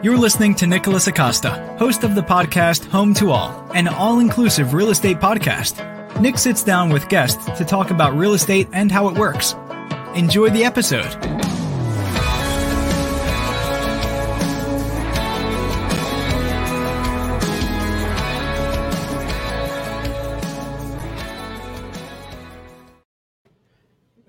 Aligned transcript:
You're 0.00 0.16
listening 0.16 0.54
to 0.56 0.66
Nicholas 0.68 1.08
Acosta, 1.08 1.50
host 1.76 2.04
of 2.04 2.14
the 2.14 2.20
podcast 2.20 2.86
Home 2.86 3.12
to 3.14 3.32
All, 3.32 3.68
an 3.74 3.88
all 3.88 4.20
inclusive 4.20 4.72
real 4.72 4.90
estate 4.90 5.16
podcast. 5.16 6.20
Nick 6.20 6.38
sits 6.38 6.62
down 6.62 6.90
with 6.90 7.08
guests 7.08 7.44
to 7.58 7.64
talk 7.64 7.90
about 7.90 8.16
real 8.16 8.34
estate 8.34 8.68
and 8.72 8.92
how 8.92 9.08
it 9.08 9.18
works. 9.18 9.54
Enjoy 10.14 10.50
the 10.50 10.64
episode. 10.64 11.04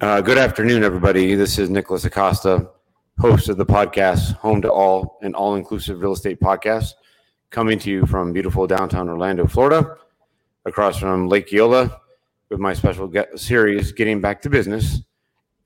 Uh, 0.02 0.22
good 0.22 0.40
afternoon, 0.40 0.84
everybody. 0.84 1.36
This 1.36 1.60
is 1.60 1.70
Nicholas 1.70 2.06
Acosta, 2.06 2.72
host 3.20 3.50
of 3.50 3.58
the 3.58 3.66
podcast 3.66 4.34
Home 4.38 4.62
to 4.62 4.72
All, 4.72 5.20
an 5.22 5.36
all 5.36 5.56
inclusive 5.56 6.02
real 6.02 6.14
estate 6.14 6.40
podcast, 6.40 6.94
coming 7.50 7.78
to 7.80 7.92
you 7.92 8.06
from 8.06 8.32
beautiful 8.32 8.66
downtown 8.66 9.10
Orlando, 9.10 9.46
Florida, 9.46 9.98
across 10.64 10.98
from 10.98 11.28
Lake 11.28 11.52
Eola, 11.52 12.00
with 12.48 12.62
my 12.62 12.74
special 12.74 13.12
series, 13.36 13.92
Getting 13.92 14.22
Back 14.22 14.42
to 14.44 14.50
Business. 14.50 15.02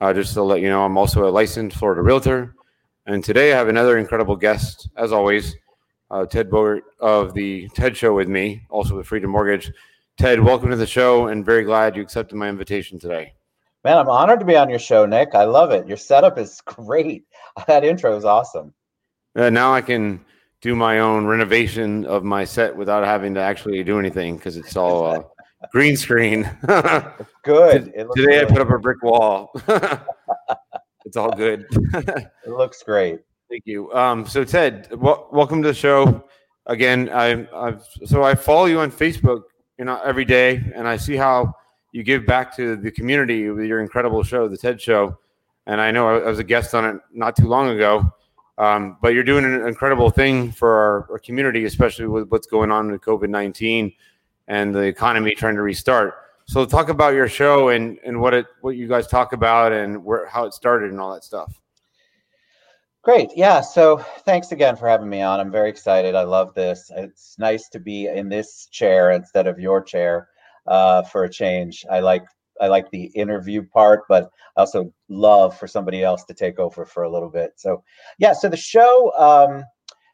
Uh, 0.02 0.12
just 0.12 0.34
to 0.34 0.42
let 0.42 0.62
you 0.62 0.70
know, 0.70 0.84
I'm 0.84 0.98
also 0.98 1.28
a 1.28 1.30
licensed 1.30 1.78
Florida 1.78 2.02
realtor. 2.02 2.56
And 3.06 3.24
today 3.24 3.54
I 3.54 3.58
have 3.58 3.68
another 3.68 4.00
incredible 4.00 4.36
guest, 4.36 4.90
as 4.98 5.12
always, 5.12 5.56
uh, 6.10 6.26
Ted 6.26 6.50
Bogert 6.50 6.82
of 7.00 7.36
the 7.36 7.70
TED 7.76 7.96
Show 7.96 8.16
with 8.16 8.28
me, 8.28 8.64
also 8.72 8.98
with 8.98 9.06
Freedom 9.06 9.30
Mortgage. 9.30 9.72
Ted, 10.18 10.40
welcome 10.40 10.72
to 10.72 10.76
the 10.76 10.88
show 10.88 11.28
and 11.28 11.46
very 11.46 11.64
glad 11.64 11.96
you 11.96 12.02
accepted 12.02 12.36
my 12.36 12.50
invitation 12.50 12.98
today. 12.98 13.36
Man, 13.84 13.98
I'm 13.98 14.08
honored 14.10 14.40
to 14.40 14.46
be 14.46 14.56
on 14.56 14.70
your 14.70 14.80
show, 14.80 15.06
Nick. 15.06 15.36
I 15.36 15.44
love 15.44 15.72
it. 15.72 15.86
Your 15.88 15.98
setup 15.98 16.38
is 16.38 16.62
great. 16.66 17.26
That 17.68 17.84
intro 17.84 18.16
is 18.16 18.24
awesome. 18.24 18.74
Uh, 19.36 19.50
now 19.50 19.74
I 19.74 19.82
can 19.82 20.24
do 20.62 20.76
my 20.76 21.00
own 21.00 21.26
renovation 21.26 22.06
of 22.06 22.24
my 22.24 22.46
set 22.46 22.74
without 22.76 23.04
having 23.04 23.34
to 23.34 23.42
actually 23.42 23.84
do 23.84 24.00
anything 24.00 24.38
because 24.38 24.56
it's 24.56 24.78
all 24.78 25.06
uh, 25.06 25.24
green 25.74 25.98
screen. 25.98 26.50
Good. 27.44 27.92
Today 28.16 28.42
I 28.42 28.46
put 28.46 28.60
up 28.60 28.70
a 28.70 28.80
brick 28.80 29.04
wall. 29.04 29.52
it's 31.06 31.18
all 31.18 31.32
good. 31.32 31.66
It 31.94 32.30
looks 32.48 32.82
great. 32.84 33.20
Thank 33.50 33.64
you. 33.66 33.92
Um, 33.92 34.26
so 34.26 34.46
Ted, 34.46 34.90
w- 34.92 35.26
welcome 35.34 35.62
to 35.62 35.68
the 35.68 35.74
show 35.74 36.24
again. 36.68 37.10
I, 37.10 37.46
I've 37.54 37.86
so 38.06 38.24
I 38.24 38.36
follow 38.36 38.66
you 38.66 38.80
on 38.80 38.90
Facebook, 38.90 39.42
you 39.78 39.84
know, 39.84 40.00
every 40.06 40.24
day, 40.24 40.72
and 40.74 40.88
I 40.88 40.96
see 40.96 41.18
how 41.18 41.54
you 41.94 42.04
give 42.04 42.26
back 42.26 42.54
to 42.58 42.76
the 42.76 42.92
community 42.92 43.50
with 43.50 43.66
your 43.66 43.80
incredible 43.80 44.24
show, 44.24 44.50
the 44.50 44.58
TED 44.58 44.82
Show. 44.82 45.18
And 45.68 45.80
I 45.80 45.92
know 45.92 46.10
I, 46.10 46.28
was 46.28 46.40
a 46.40 46.44
guest 46.44 46.76
on 46.76 46.84
it 46.84 47.02
not 47.14 47.38
too 47.38 47.48
long 47.48 47.70
ago. 47.70 48.12
Um, 48.58 48.98
but 49.02 49.14
you're 49.14 49.24
doing 49.24 49.46
an 49.46 49.66
incredible 49.68 50.10
thing 50.10 50.52
for 50.52 50.70
our, 50.70 51.08
our 51.12 51.20
community, 51.20 51.66
especially 51.66 52.08
with 52.08 52.28
what's 52.30 52.46
going 52.46 52.72
on 52.72 52.92
with 52.92 53.02
COVID 53.02 53.30
19 53.30 53.94
and 54.48 54.76
the 54.76 54.82
economy 54.82 55.34
trying 55.34 55.56
to 55.56 55.62
restart. 55.62 56.16
So, 56.46 56.66
talk 56.66 56.90
about 56.90 57.14
your 57.14 57.28
show 57.28 57.70
and, 57.70 57.98
and 58.06 58.20
what 58.20 58.34
it 58.34 58.46
what 58.62 58.76
you 58.76 58.88
guys 58.88 59.08
talk 59.08 59.34
about 59.34 59.72
and 59.72 60.04
where 60.04 60.28
how 60.28 60.46
it 60.46 60.54
started 60.54 60.92
and 60.92 61.00
all 61.00 61.14
that 61.14 61.24
stuff. 61.24 61.60
Great. 63.02 63.30
Yeah. 63.36 63.60
So 63.60 63.98
thanks 64.24 64.52
again 64.52 64.78
for 64.78 64.88
having 64.88 65.10
me 65.10 65.22
on. 65.22 65.40
I'm 65.40 65.52
very 65.52 65.70
excited. 65.70 66.16
I 66.16 66.24
love 66.24 66.54
this. 66.54 66.90
It's 66.96 67.38
nice 67.38 67.68
to 67.70 67.80
be 67.80 68.08
in 68.08 68.30
this 68.30 68.68
chair 68.72 69.12
instead 69.12 69.46
of 69.46 69.60
your 69.60 69.82
chair 69.82 70.30
uh, 70.68 71.04
for 71.04 71.24
a 71.24 71.30
change. 71.30 71.86
I 71.90 72.00
like 72.00 72.24
I 72.62 72.68
like 72.68 72.90
the 72.92 73.06
interview 73.16 73.64
part, 73.64 74.04
but 74.08 74.30
I 74.56 74.62
also 74.62 74.94
love 75.10 75.58
for 75.58 75.68
somebody 75.68 76.04
else 76.04 76.24
to 76.26 76.34
take 76.34 76.60
over 76.60 76.86
for 76.86 77.04
a 77.04 77.10
little 77.10 77.30
bit. 77.30 77.54
So 77.58 77.84
yeah. 78.20 78.34
So 78.34 78.50
the 78.50 78.58
show 78.58 79.12
um, 79.18 79.64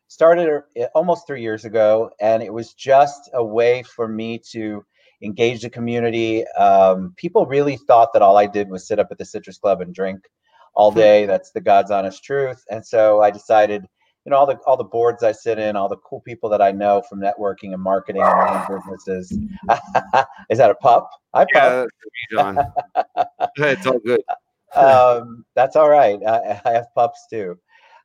started 0.07 0.63
uh, 0.79 0.85
almost 0.95 1.27
three 1.27 1.41
years 1.41 1.65
ago, 1.65 2.09
and 2.19 2.41
it 2.41 2.53
was 2.53 2.73
just 2.73 3.29
a 3.33 3.43
way 3.43 3.83
for 3.83 4.07
me 4.07 4.41
to 4.51 4.83
engage 5.21 5.61
the 5.61 5.69
community. 5.69 6.47
Um, 6.57 7.13
people 7.17 7.45
really 7.45 7.77
thought 7.77 8.13
that 8.13 8.21
all 8.21 8.37
I 8.37 8.47
did 8.47 8.69
was 8.69 8.87
sit 8.87 8.99
up 8.99 9.07
at 9.11 9.17
the 9.17 9.25
Citrus 9.25 9.57
Club 9.57 9.81
and 9.81 9.93
drink 9.93 10.19
all 10.73 10.91
day. 10.91 11.25
That's 11.25 11.51
the 11.51 11.61
God's 11.61 11.91
honest 11.91 12.23
truth. 12.23 12.63
And 12.69 12.85
so 12.85 13.21
I 13.21 13.29
decided, 13.31 13.85
you 14.25 14.31
know, 14.31 14.37
all 14.37 14.45
the 14.45 14.57
all 14.67 14.77
the 14.77 14.83
boards 14.83 15.23
I 15.23 15.31
sit 15.31 15.59
in, 15.59 15.75
all 15.75 15.89
the 15.89 15.97
cool 15.97 16.21
people 16.21 16.49
that 16.49 16.61
I 16.61 16.71
know 16.71 17.01
from 17.09 17.19
networking 17.19 17.73
and 17.73 17.81
marketing 17.81 18.21
and 18.23 18.67
businesses. 18.67 19.31
Is 20.49 20.57
that 20.57 20.69
a 20.69 20.75
pup? 20.75 21.09
Yeah, 21.35 21.85
pup. 21.85 21.89
John. 22.31 22.73
it's 23.57 23.85
all 23.85 23.99
good. 23.99 24.21
um, 24.75 25.45
that's 25.55 25.75
all 25.75 25.89
right. 25.89 26.19
I, 26.25 26.61
I 26.65 26.71
have 26.71 26.87
pups 26.95 27.25
too. 27.29 27.57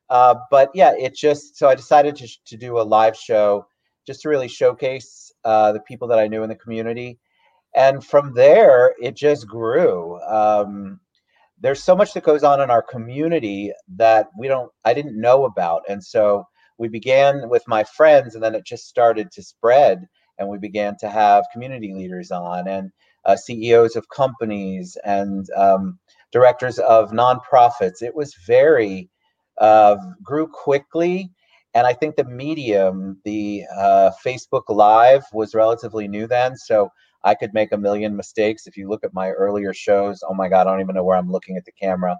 Uh, 0.09 0.35
but 0.51 0.69
yeah, 0.73 0.93
it 0.97 1.15
just 1.15 1.57
so 1.57 1.67
I 1.67 1.75
decided 1.75 2.15
to, 2.17 2.27
to 2.45 2.57
do 2.57 2.79
a 2.79 2.81
live 2.81 3.15
show 3.15 3.67
just 4.05 4.21
to 4.21 4.29
really 4.29 4.47
showcase 4.47 5.31
uh, 5.43 5.71
the 5.71 5.79
people 5.79 6.07
that 6.07 6.19
I 6.19 6.27
knew 6.27 6.43
in 6.43 6.49
the 6.49 6.55
community. 6.55 7.17
And 7.75 8.05
from 8.05 8.33
there, 8.33 8.93
it 9.01 9.15
just 9.15 9.47
grew. 9.47 10.19
Um, 10.21 10.99
there's 11.59 11.83
so 11.83 11.95
much 11.95 12.13
that 12.13 12.23
goes 12.23 12.43
on 12.43 12.61
in 12.61 12.69
our 12.69 12.81
community 12.81 13.71
that 13.95 14.29
we 14.37 14.47
don't, 14.47 14.71
I 14.83 14.93
didn't 14.93 15.19
know 15.19 15.45
about. 15.45 15.83
And 15.87 16.03
so 16.03 16.45
we 16.77 16.87
began 16.87 17.49
with 17.49 17.63
my 17.67 17.83
friends, 17.83 18.35
and 18.35 18.43
then 18.43 18.55
it 18.55 18.65
just 18.65 18.87
started 18.87 19.31
to 19.31 19.43
spread. 19.43 20.05
And 20.37 20.49
we 20.49 20.57
began 20.57 20.97
to 20.99 21.09
have 21.09 21.45
community 21.53 21.93
leaders 21.93 22.31
on 22.31 22.67
and 22.67 22.91
uh, 23.23 23.35
CEOs 23.37 23.95
of 23.95 24.09
companies 24.09 24.97
and 25.05 25.47
um, 25.55 25.97
directors 26.31 26.77
of 26.79 27.11
nonprofits. 27.11 28.01
It 28.01 28.13
was 28.13 28.35
very 28.45 29.09
uh, 29.57 29.95
grew 30.21 30.47
quickly, 30.47 31.31
and 31.73 31.87
I 31.87 31.93
think 31.93 32.17
the 32.17 32.25
medium, 32.25 33.19
the 33.23 33.63
uh, 33.75 34.11
Facebook 34.25 34.63
Live, 34.67 35.23
was 35.31 35.55
relatively 35.55 36.07
new 36.07 36.27
then. 36.27 36.57
So 36.57 36.89
I 37.25 37.35
could 37.35 37.53
make 37.53 37.71
a 37.73 37.77
million 37.77 38.15
mistakes. 38.15 38.67
If 38.67 38.77
you 38.77 38.87
look 38.87 39.03
at 39.03 39.13
my 39.13 39.31
earlier 39.31 39.73
shows, 39.73 40.23
oh 40.29 40.33
my 40.33 40.47
God, 40.47 40.67
I 40.67 40.71
don't 40.71 40.81
even 40.81 40.95
know 40.95 41.03
where 41.03 41.17
I'm 41.17 41.31
looking 41.31 41.57
at 41.57 41.65
the 41.65 41.71
camera. 41.73 42.15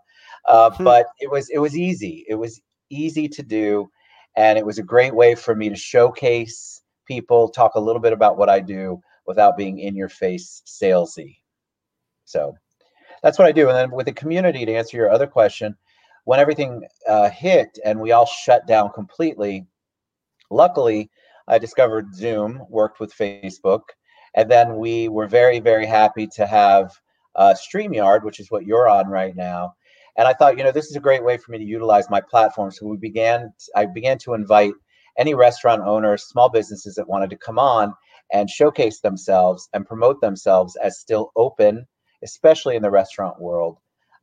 Uh, 0.47 0.71
Hmm. 0.71 0.83
but 0.83 1.05
it 1.19 1.31
was 1.31 1.49
it 1.49 1.59
was 1.59 1.77
easy. 1.77 2.25
It 2.27 2.35
was 2.35 2.59
easy 2.89 3.29
to 3.29 3.43
do, 3.43 3.89
and 4.35 4.57
it 4.57 4.65
was 4.65 4.79
a 4.79 4.83
great 4.83 5.15
way 5.15 5.35
for 5.35 5.55
me 5.55 5.69
to 5.69 5.75
showcase 5.75 6.81
people, 7.07 7.49
talk 7.49 7.75
a 7.75 7.79
little 7.79 8.01
bit 8.01 8.13
about 8.13 8.37
what 8.37 8.49
I 8.49 8.59
do 8.59 8.99
without 9.27 9.57
being 9.57 9.79
in 9.79 9.95
your 9.95 10.09
face 10.09 10.61
salesy. 10.65 11.37
So 12.25 12.55
that's 13.21 13.37
what 13.39 13.47
I 13.47 13.51
do. 13.51 13.69
And 13.69 13.77
then 13.77 13.91
with 13.91 14.07
the 14.07 14.13
community, 14.13 14.65
to 14.65 14.73
answer 14.73 14.97
your 14.97 15.11
other 15.11 15.27
question, 15.27 15.75
when 16.25 16.39
everything 16.39 16.83
uh, 17.07 17.29
hit 17.29 17.77
and 17.85 17.99
we 17.99 18.11
all 18.11 18.25
shut 18.25 18.65
down 18.67 18.91
completely, 18.91 19.65
luckily 20.49 21.09
I 21.47 21.59
discovered 21.59 22.15
Zoom, 22.15 22.63
worked 22.69 22.99
with 22.99 23.15
Facebook, 23.15 23.81
and 24.35 24.51
then 24.51 24.75
we 24.77 25.07
were 25.07 25.27
very, 25.27 25.59
very 25.59 25.85
happy 25.85 26.27
to 26.35 26.45
have 26.45 26.91
uh, 27.35 27.53
StreamYard, 27.53 28.23
which 28.23 28.39
is 28.39 28.51
what 28.51 28.65
you're 28.65 28.87
on 28.87 29.07
right 29.07 29.35
now. 29.35 29.73
And 30.17 30.27
I 30.27 30.33
thought, 30.33 30.57
you 30.57 30.63
know, 30.63 30.71
this 30.71 30.87
is 30.87 30.95
a 30.95 31.01
great 31.01 31.23
way 31.23 31.37
for 31.37 31.51
me 31.51 31.57
to 31.57 31.63
utilize 31.63 32.09
my 32.09 32.21
platform. 32.21 32.71
So 32.71 32.85
we 32.85 32.97
began, 32.97 33.51
I 33.75 33.85
began 33.85 34.17
to 34.19 34.33
invite 34.33 34.73
any 35.17 35.33
restaurant 35.33 35.81
owners, 35.81 36.23
small 36.23 36.49
businesses 36.49 36.95
that 36.95 37.07
wanted 37.07 37.29
to 37.31 37.37
come 37.37 37.59
on 37.59 37.93
and 38.33 38.49
showcase 38.49 38.99
themselves 38.99 39.69
and 39.73 39.85
promote 39.85 40.21
themselves 40.21 40.75
as 40.77 40.99
still 40.99 41.31
open, 41.35 41.85
especially 42.23 42.75
in 42.75 42.81
the 42.81 42.91
restaurant 42.91 43.39
world. 43.39 43.77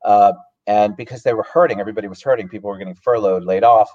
Uh, 0.04 0.32
and 0.66 0.96
because 0.96 1.22
they 1.22 1.34
were 1.34 1.46
hurting, 1.52 1.80
everybody 1.80 2.08
was 2.08 2.22
hurting. 2.22 2.48
People 2.48 2.70
were 2.70 2.78
getting 2.78 2.94
furloughed, 2.94 3.44
laid 3.44 3.64
off. 3.64 3.90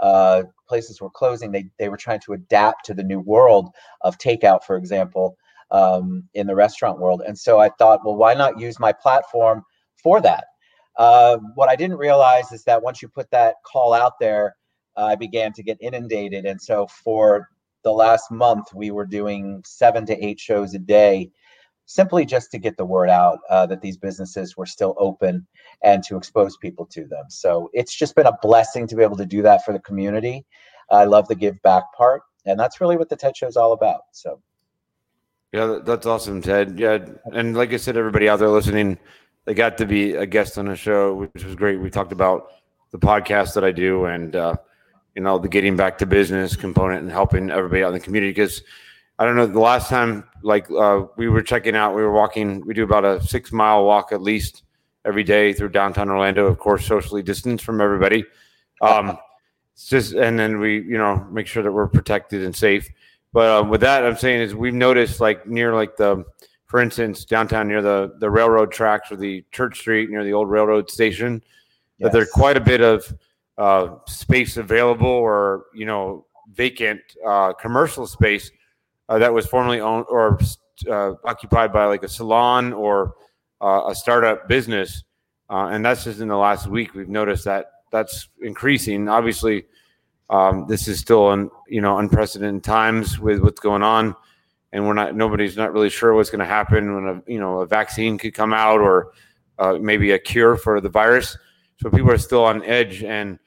Uh, 0.00 0.44
places 0.68 1.00
were 1.00 1.10
closing. 1.10 1.52
They 1.52 1.66
they 1.78 1.88
were 1.88 1.96
trying 1.96 2.20
to 2.20 2.32
adapt 2.32 2.86
to 2.86 2.94
the 2.94 3.04
new 3.04 3.20
world 3.20 3.70
of 4.00 4.18
takeout, 4.18 4.64
for 4.64 4.76
example, 4.76 5.36
um, 5.70 6.28
in 6.34 6.46
the 6.46 6.54
restaurant 6.54 6.98
world. 6.98 7.22
And 7.26 7.38
so 7.38 7.58
I 7.58 7.70
thought, 7.78 8.00
well, 8.04 8.16
why 8.16 8.34
not 8.34 8.60
use 8.60 8.78
my 8.78 8.92
platform 8.92 9.62
for 10.02 10.20
that? 10.20 10.44
Uh, 10.98 11.38
what 11.54 11.68
I 11.68 11.76
didn't 11.76 11.96
realize 11.96 12.52
is 12.52 12.64
that 12.64 12.82
once 12.82 13.00
you 13.00 13.08
put 13.08 13.30
that 13.30 13.56
call 13.64 13.94
out 13.94 14.18
there, 14.20 14.54
I 14.96 15.14
began 15.14 15.52
to 15.54 15.62
get 15.62 15.78
inundated. 15.80 16.44
And 16.44 16.60
so 16.60 16.86
for 16.86 17.48
the 17.82 17.92
last 17.92 18.30
month, 18.30 18.66
we 18.74 18.90
were 18.90 19.06
doing 19.06 19.62
seven 19.64 20.04
to 20.06 20.24
eight 20.24 20.38
shows 20.38 20.74
a 20.74 20.78
day, 20.78 21.30
simply 21.86 22.24
just 22.24 22.50
to 22.50 22.58
get 22.58 22.76
the 22.76 22.84
word 22.84 23.08
out 23.08 23.38
uh, 23.48 23.66
that 23.66 23.80
these 23.80 23.96
businesses 23.96 24.56
were 24.56 24.66
still 24.66 24.94
open 24.98 25.46
and 25.82 26.04
to 26.04 26.16
expose 26.16 26.56
people 26.58 26.86
to 26.86 27.06
them. 27.06 27.24
So 27.28 27.70
it's 27.72 27.94
just 27.94 28.14
been 28.14 28.26
a 28.26 28.38
blessing 28.42 28.86
to 28.88 28.96
be 28.96 29.02
able 29.02 29.16
to 29.16 29.26
do 29.26 29.42
that 29.42 29.64
for 29.64 29.72
the 29.72 29.80
community. 29.80 30.44
I 30.90 31.04
love 31.04 31.26
the 31.26 31.34
give 31.34 31.60
back 31.62 31.84
part. 31.96 32.22
And 32.44 32.58
that's 32.58 32.80
really 32.80 32.96
what 32.96 33.08
the 33.08 33.16
TED 33.16 33.36
Show 33.36 33.46
is 33.46 33.56
all 33.56 33.72
about. 33.72 34.02
So 34.12 34.40
Yeah, 35.52 35.80
that's 35.84 36.06
awesome, 36.06 36.40
Ted. 36.40 36.78
Yeah, 36.78 36.98
and 37.32 37.54
like 37.54 37.74
I 37.74 37.76
said, 37.76 37.98
everybody 37.98 38.26
out 38.26 38.38
there 38.38 38.48
listening, 38.48 38.98
they 39.44 39.52
got 39.52 39.76
to 39.78 39.86
be 39.86 40.14
a 40.14 40.24
guest 40.24 40.56
on 40.56 40.64
the 40.64 40.76
show, 40.76 41.14
which 41.14 41.44
was 41.44 41.54
great. 41.54 41.78
We 41.78 41.90
talked 41.90 42.12
about 42.12 42.52
the 42.90 42.98
podcast 42.98 43.52
that 43.54 43.64
I 43.64 43.70
do, 43.70 44.06
and 44.06 44.34
uh, 44.34 44.56
you 45.14 45.22
know 45.22 45.38
the 45.38 45.48
getting 45.48 45.76
back 45.76 45.98
to 45.98 46.06
business 46.06 46.56
component 46.56 47.02
and 47.02 47.10
helping 47.10 47.50
everybody 47.50 47.84
out 47.84 47.88
in 47.88 47.94
the 47.94 48.00
community. 48.00 48.30
Because 48.30 48.62
I 49.18 49.26
don't 49.26 49.36
know, 49.36 49.46
the 49.46 49.60
last 49.60 49.90
time 49.90 50.24
like 50.42 50.70
uh, 50.70 51.04
we 51.16 51.28
were 51.28 51.42
checking 51.42 51.76
out, 51.76 51.94
we 51.94 52.02
were 52.02 52.12
walking. 52.12 52.64
We 52.66 52.72
do 52.72 52.84
about 52.84 53.04
a 53.04 53.22
six 53.22 53.52
mile 53.52 53.84
walk 53.84 54.12
at 54.12 54.22
least 54.22 54.62
every 55.04 55.22
day 55.22 55.52
through 55.52 55.68
downtown 55.68 56.08
Orlando. 56.08 56.46
Of 56.46 56.58
course, 56.58 56.86
socially 56.86 57.22
distanced 57.22 57.64
from 57.64 57.82
everybody. 57.82 58.24
Um, 58.80 59.18
just 59.76 60.14
and 60.14 60.38
then 60.38 60.60
we 60.60 60.80
you 60.80 60.96
know 60.96 61.26
make 61.30 61.46
sure 61.46 61.62
that 61.62 61.72
we're 61.72 61.88
protected 61.88 62.42
and 62.42 62.56
safe. 62.56 62.88
But 63.32 63.48
um, 63.48 63.68
with 63.70 63.80
that, 63.80 64.04
I'm 64.04 64.16
saying 64.16 64.42
is 64.42 64.54
we've 64.54 64.74
noticed 64.74 65.20
like 65.20 65.46
near 65.46 65.74
like 65.74 65.96
the, 65.96 66.24
for 66.66 66.80
instance, 66.80 67.24
downtown 67.24 67.68
near 67.68 67.80
the 67.82 68.14
the 68.18 68.30
railroad 68.30 68.70
tracks 68.70 69.10
or 69.10 69.16
the 69.16 69.44
Church 69.52 69.78
Street 69.78 70.10
near 70.10 70.24
the 70.24 70.32
old 70.32 70.50
railroad 70.50 70.90
station, 70.90 71.42
yes. 71.98 72.06
that 72.06 72.12
there's 72.12 72.30
quite 72.30 72.56
a 72.56 72.60
bit 72.60 72.82
of 72.82 73.12
uh, 73.58 73.96
space 74.06 74.56
available 74.56 75.06
or 75.06 75.64
you 75.74 75.86
know 75.86 76.26
vacant 76.52 77.00
uh, 77.26 77.52
commercial 77.54 78.06
space 78.06 78.50
uh, 79.08 79.18
that 79.18 79.32
was 79.32 79.46
formerly 79.46 79.80
owned 79.80 80.04
or 80.08 80.38
uh, 80.90 81.12
occupied 81.24 81.72
by 81.72 81.86
like 81.86 82.02
a 82.02 82.08
salon 82.08 82.72
or 82.72 83.14
uh, 83.62 83.84
a 83.88 83.94
startup 83.94 84.46
business, 84.46 85.04
uh, 85.48 85.68
and 85.72 85.84
that's 85.84 86.04
just 86.04 86.20
in 86.20 86.28
the 86.28 86.36
last 86.36 86.66
week 86.66 86.94
we've 86.94 87.08
noticed 87.08 87.44
that 87.46 87.66
that's 87.90 88.28
increasing. 88.42 89.08
Obviously, 89.08 89.64
um, 90.32 90.66
this 90.66 90.88
is 90.88 90.98
still 90.98 91.50
you 91.68 91.82
know 91.82 91.98
unprecedented 91.98 92.64
times 92.64 93.18
with 93.18 93.40
what's 93.40 93.60
going 93.60 93.82
on, 93.82 94.16
and 94.72 94.86
we're 94.86 94.94
not 94.94 95.14
nobody's 95.14 95.58
not 95.58 95.74
really 95.74 95.90
sure 95.90 96.14
what's 96.14 96.30
going 96.30 96.40
to 96.40 96.46
happen 96.46 96.94
when 96.94 97.06
a 97.06 97.30
you 97.30 97.38
know 97.38 97.60
a 97.60 97.66
vaccine 97.66 98.16
could 98.16 98.32
come 98.32 98.54
out 98.54 98.80
or 98.80 99.12
uh, 99.58 99.74
maybe 99.74 100.12
a 100.12 100.18
cure 100.18 100.56
for 100.56 100.80
the 100.80 100.88
virus. 100.88 101.36
So 101.82 101.90
people 101.90 102.10
are 102.10 102.18
still 102.18 102.44
on 102.44 102.64
edge, 102.64 103.04
and 103.04 103.38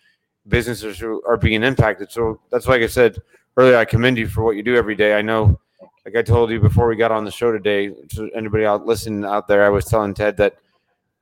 businesses 0.48 1.02
are 1.02 1.38
being 1.38 1.64
impacted. 1.64 2.12
So 2.12 2.40
that's 2.52 2.68
like 2.68 2.84
I 2.84 2.88
said 2.88 3.18
earlier. 3.58 3.78
I 3.78 3.86
commend 3.86 4.20
you 4.20 4.28
for 4.28 4.44
what 4.44 4.56
you 4.56 4.62
do 4.62 4.76
every 4.76 4.96
day. 4.96 5.18
I 5.18 5.24
know, 5.24 5.60
like 6.06 6.16
I 6.16 6.22
told 6.22 6.52
you 6.52 6.60
before 6.60 6.88
we 6.88 6.96
got 6.96 7.12
on 7.12 7.26
the 7.26 7.32
show 7.32 7.52
today. 7.52 7.90
To 8.12 8.30
anybody 8.36 8.64
out 8.64 8.86
listening 8.86 9.26
out 9.26 9.48
there, 9.48 9.66
I 9.66 9.70
was 9.70 9.86
telling 9.86 10.14
Ted 10.14 10.38
that 10.38 10.58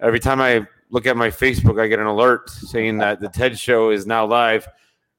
every 0.01 0.19
time 0.19 0.41
I 0.41 0.67
look 0.89 1.05
at 1.05 1.15
my 1.15 1.29
Facebook, 1.29 1.79
I 1.79 1.87
get 1.87 1.99
an 1.99 2.07
alert 2.07 2.49
saying 2.49 2.97
that 2.97 3.21
the 3.21 3.29
TED 3.29 3.57
Show 3.57 3.91
is 3.91 4.05
now 4.05 4.25
live. 4.25 4.67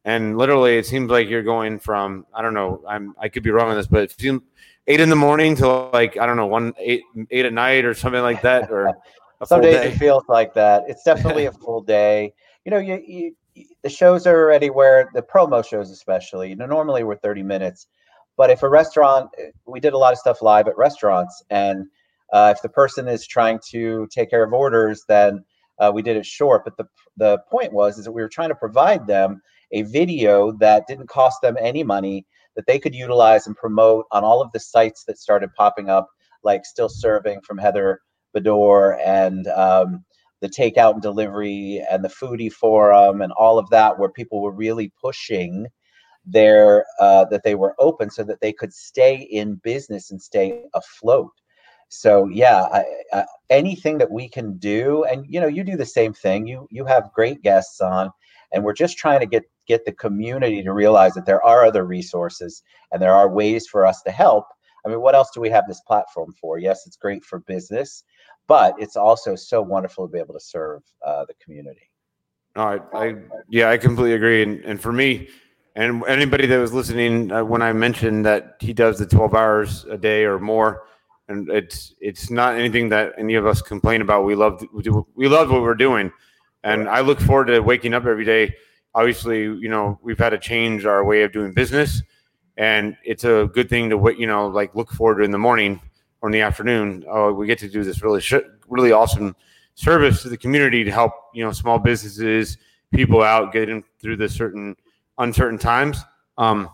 And 0.04 0.36
literally, 0.36 0.76
it 0.76 0.86
seems 0.86 1.10
like 1.10 1.28
you're 1.28 1.42
going 1.42 1.78
from 1.78 2.26
I 2.34 2.42
don't 2.42 2.54
know. 2.54 2.82
I'm 2.88 3.14
I 3.18 3.28
could 3.28 3.42
be 3.42 3.50
wrong 3.50 3.70
on 3.70 3.76
this, 3.76 3.86
but 3.86 4.02
it 4.02 4.20
seems 4.20 4.42
eight 4.86 5.00
in 5.00 5.08
the 5.08 5.16
morning 5.16 5.56
to 5.56 5.68
like 5.68 6.18
I 6.18 6.26
don't 6.26 6.36
know 6.36 6.46
one 6.46 6.74
eight 6.78 7.02
eight 7.30 7.46
at 7.46 7.52
night 7.52 7.84
or 7.84 7.94
something 7.94 8.22
like 8.22 8.42
that. 8.42 8.70
Or 8.70 8.92
some 9.46 9.62
days 9.62 9.76
day. 9.76 9.88
it 9.88 9.96
feels 9.96 10.24
like 10.28 10.54
that. 10.54 10.84
It's 10.88 11.02
definitely 11.04 11.46
a 11.46 11.52
full 11.52 11.82
day. 11.82 12.34
You 12.64 12.70
know, 12.70 12.78
you, 12.78 13.02
you 13.06 13.34
the 13.82 13.88
shows 13.90 14.26
are 14.26 14.36
already 14.36 14.70
where 14.70 15.10
the 15.14 15.22
promo 15.22 15.64
shows, 15.64 15.90
especially, 15.90 16.50
you 16.50 16.56
know, 16.56 16.66
normally 16.66 17.04
we're 17.04 17.16
30 17.16 17.42
minutes. 17.42 17.86
But 18.36 18.50
if 18.50 18.62
a 18.62 18.68
restaurant, 18.68 19.30
we 19.66 19.78
did 19.78 19.92
a 19.92 19.98
lot 19.98 20.12
of 20.12 20.18
stuff 20.18 20.42
live 20.42 20.66
at 20.66 20.76
restaurants, 20.76 21.42
and 21.50 21.86
uh, 22.32 22.52
if 22.54 22.62
the 22.62 22.68
person 22.68 23.06
is 23.06 23.26
trying 23.26 23.60
to 23.70 24.08
take 24.10 24.28
care 24.28 24.42
of 24.42 24.52
orders, 24.52 25.04
then 25.06 25.44
uh, 25.78 25.92
we 25.94 26.02
did 26.02 26.16
it 26.16 26.26
short. 26.26 26.64
But 26.64 26.76
the 26.76 26.88
the 27.16 27.38
point 27.48 27.72
was 27.72 27.96
is 27.96 28.06
that 28.06 28.12
we 28.12 28.22
were 28.22 28.28
trying 28.28 28.48
to 28.48 28.56
provide 28.56 29.06
them 29.06 29.40
a 29.74 29.82
video 29.82 30.52
that 30.52 30.86
didn't 30.86 31.08
cost 31.08 31.42
them 31.42 31.56
any 31.60 31.82
money 31.82 32.24
that 32.56 32.66
they 32.66 32.78
could 32.78 32.94
utilize 32.94 33.46
and 33.46 33.56
promote 33.56 34.06
on 34.12 34.24
all 34.24 34.40
of 34.40 34.50
the 34.52 34.60
sites 34.60 35.04
that 35.04 35.18
started 35.18 35.52
popping 35.54 35.90
up, 35.90 36.08
like 36.42 36.64
Still 36.64 36.88
Serving 36.88 37.40
from 37.42 37.58
Heather 37.58 38.00
Bedore 38.34 38.98
and 39.04 39.46
um, 39.48 40.04
the 40.40 40.48
takeout 40.48 40.94
and 40.94 41.02
delivery 41.02 41.84
and 41.90 42.04
the 42.04 42.08
foodie 42.08 42.52
forum 42.52 43.22
and 43.22 43.32
all 43.32 43.58
of 43.58 43.68
that 43.70 43.98
where 43.98 44.10
people 44.10 44.40
were 44.40 44.52
really 44.52 44.92
pushing 45.00 45.66
their 46.26 46.84
uh, 47.00 47.24
that 47.26 47.42
they 47.44 47.54
were 47.54 47.74
open 47.78 48.10
so 48.10 48.24
that 48.24 48.40
they 48.40 48.52
could 48.52 48.72
stay 48.72 49.16
in 49.16 49.56
business 49.56 50.10
and 50.10 50.20
stay 50.20 50.64
afloat. 50.74 51.32
So 51.88 52.28
yeah 52.28 52.62
I, 52.62 52.84
I, 53.12 53.24
anything 53.50 53.98
that 53.98 54.10
we 54.10 54.28
can 54.28 54.56
do 54.56 55.04
and 55.04 55.26
you 55.28 55.40
know 55.40 55.46
you 55.46 55.64
do 55.64 55.76
the 55.76 55.84
same 55.84 56.12
thing. 56.12 56.46
You 56.46 56.66
you 56.70 56.84
have 56.86 57.12
great 57.12 57.42
guests 57.42 57.80
on 57.80 58.10
and 58.54 58.64
we're 58.64 58.72
just 58.72 58.96
trying 58.96 59.20
to 59.20 59.26
get 59.26 59.42
get 59.66 59.84
the 59.84 59.92
community 59.92 60.62
to 60.62 60.72
realize 60.72 61.12
that 61.14 61.26
there 61.26 61.44
are 61.44 61.64
other 61.64 61.84
resources 61.84 62.62
and 62.92 63.02
there 63.02 63.14
are 63.14 63.28
ways 63.28 63.66
for 63.66 63.84
us 63.84 64.00
to 64.02 64.10
help 64.10 64.46
i 64.86 64.88
mean 64.88 65.00
what 65.00 65.14
else 65.14 65.30
do 65.34 65.40
we 65.40 65.50
have 65.50 65.64
this 65.68 65.80
platform 65.80 66.32
for 66.40 66.58
yes 66.58 66.86
it's 66.86 66.96
great 66.96 67.24
for 67.24 67.40
business 67.40 68.04
but 68.46 68.74
it's 68.78 68.96
also 68.96 69.34
so 69.34 69.62
wonderful 69.62 70.06
to 70.06 70.12
be 70.12 70.18
able 70.18 70.34
to 70.34 70.40
serve 70.40 70.82
uh, 71.04 71.24
the 71.26 71.34
community. 71.42 71.90
All 72.56 72.66
right, 72.66 72.82
I 72.94 73.16
yeah, 73.48 73.70
I 73.70 73.78
completely 73.78 74.14
agree. 74.14 74.42
And, 74.42 74.64
and 74.64 74.80
for 74.80 74.92
me, 74.92 75.28
and 75.74 76.04
anybody 76.06 76.46
that 76.46 76.58
was 76.58 76.72
listening 76.72 77.32
uh, 77.32 77.42
when 77.42 77.62
I 77.62 77.72
mentioned 77.72 78.24
that 78.26 78.56
he 78.60 78.72
does 78.72 78.98
the 78.98 79.06
twelve 79.06 79.34
hours 79.34 79.84
a 79.86 79.98
day 79.98 80.24
or 80.24 80.38
more, 80.38 80.84
and 81.28 81.50
it's 81.50 81.94
it's 82.00 82.30
not 82.30 82.54
anything 82.54 82.88
that 82.90 83.14
any 83.18 83.34
of 83.34 83.44
us 83.44 83.60
complain 83.60 84.02
about. 84.02 84.24
We 84.24 84.36
love 84.36 84.64
we 85.14 85.26
love 85.26 85.50
what 85.50 85.62
we're 85.62 85.74
doing, 85.74 86.12
and 86.64 86.88
I 86.88 87.00
look 87.00 87.20
forward 87.20 87.46
to 87.46 87.60
waking 87.60 87.94
up 87.94 88.06
every 88.06 88.24
day. 88.24 88.56
Obviously, 88.94 89.42
you 89.42 89.68
know 89.68 90.00
we've 90.02 90.18
had 90.18 90.30
to 90.30 90.38
change 90.38 90.84
our 90.84 91.04
way 91.04 91.22
of 91.22 91.32
doing 91.32 91.52
business, 91.52 92.02
and 92.56 92.96
it's 93.04 93.24
a 93.24 93.48
good 93.54 93.68
thing 93.68 93.88
to 93.90 94.14
you 94.18 94.26
know 94.26 94.48
like 94.48 94.74
look 94.74 94.90
forward 94.90 95.18
to 95.18 95.24
in 95.24 95.30
the 95.30 95.38
morning 95.38 95.80
or 96.24 96.28
in 96.28 96.32
the 96.32 96.40
afternoon, 96.40 97.04
oh, 97.06 97.34
we 97.34 97.46
get 97.46 97.58
to 97.58 97.68
do 97.68 97.84
this 97.84 98.02
really 98.02 98.18
sh- 98.18 98.48
really 98.66 98.92
awesome 98.92 99.36
service 99.74 100.22
to 100.22 100.30
the 100.30 100.38
community 100.38 100.82
to 100.82 100.90
help 100.90 101.12
you 101.34 101.44
know 101.44 101.52
small 101.52 101.78
businesses, 101.78 102.56
people 102.92 103.22
out 103.22 103.52
getting 103.52 103.84
through 104.00 104.16
the 104.16 104.26
certain 104.26 104.74
uncertain 105.18 105.58
times. 105.58 106.02
Um, 106.38 106.70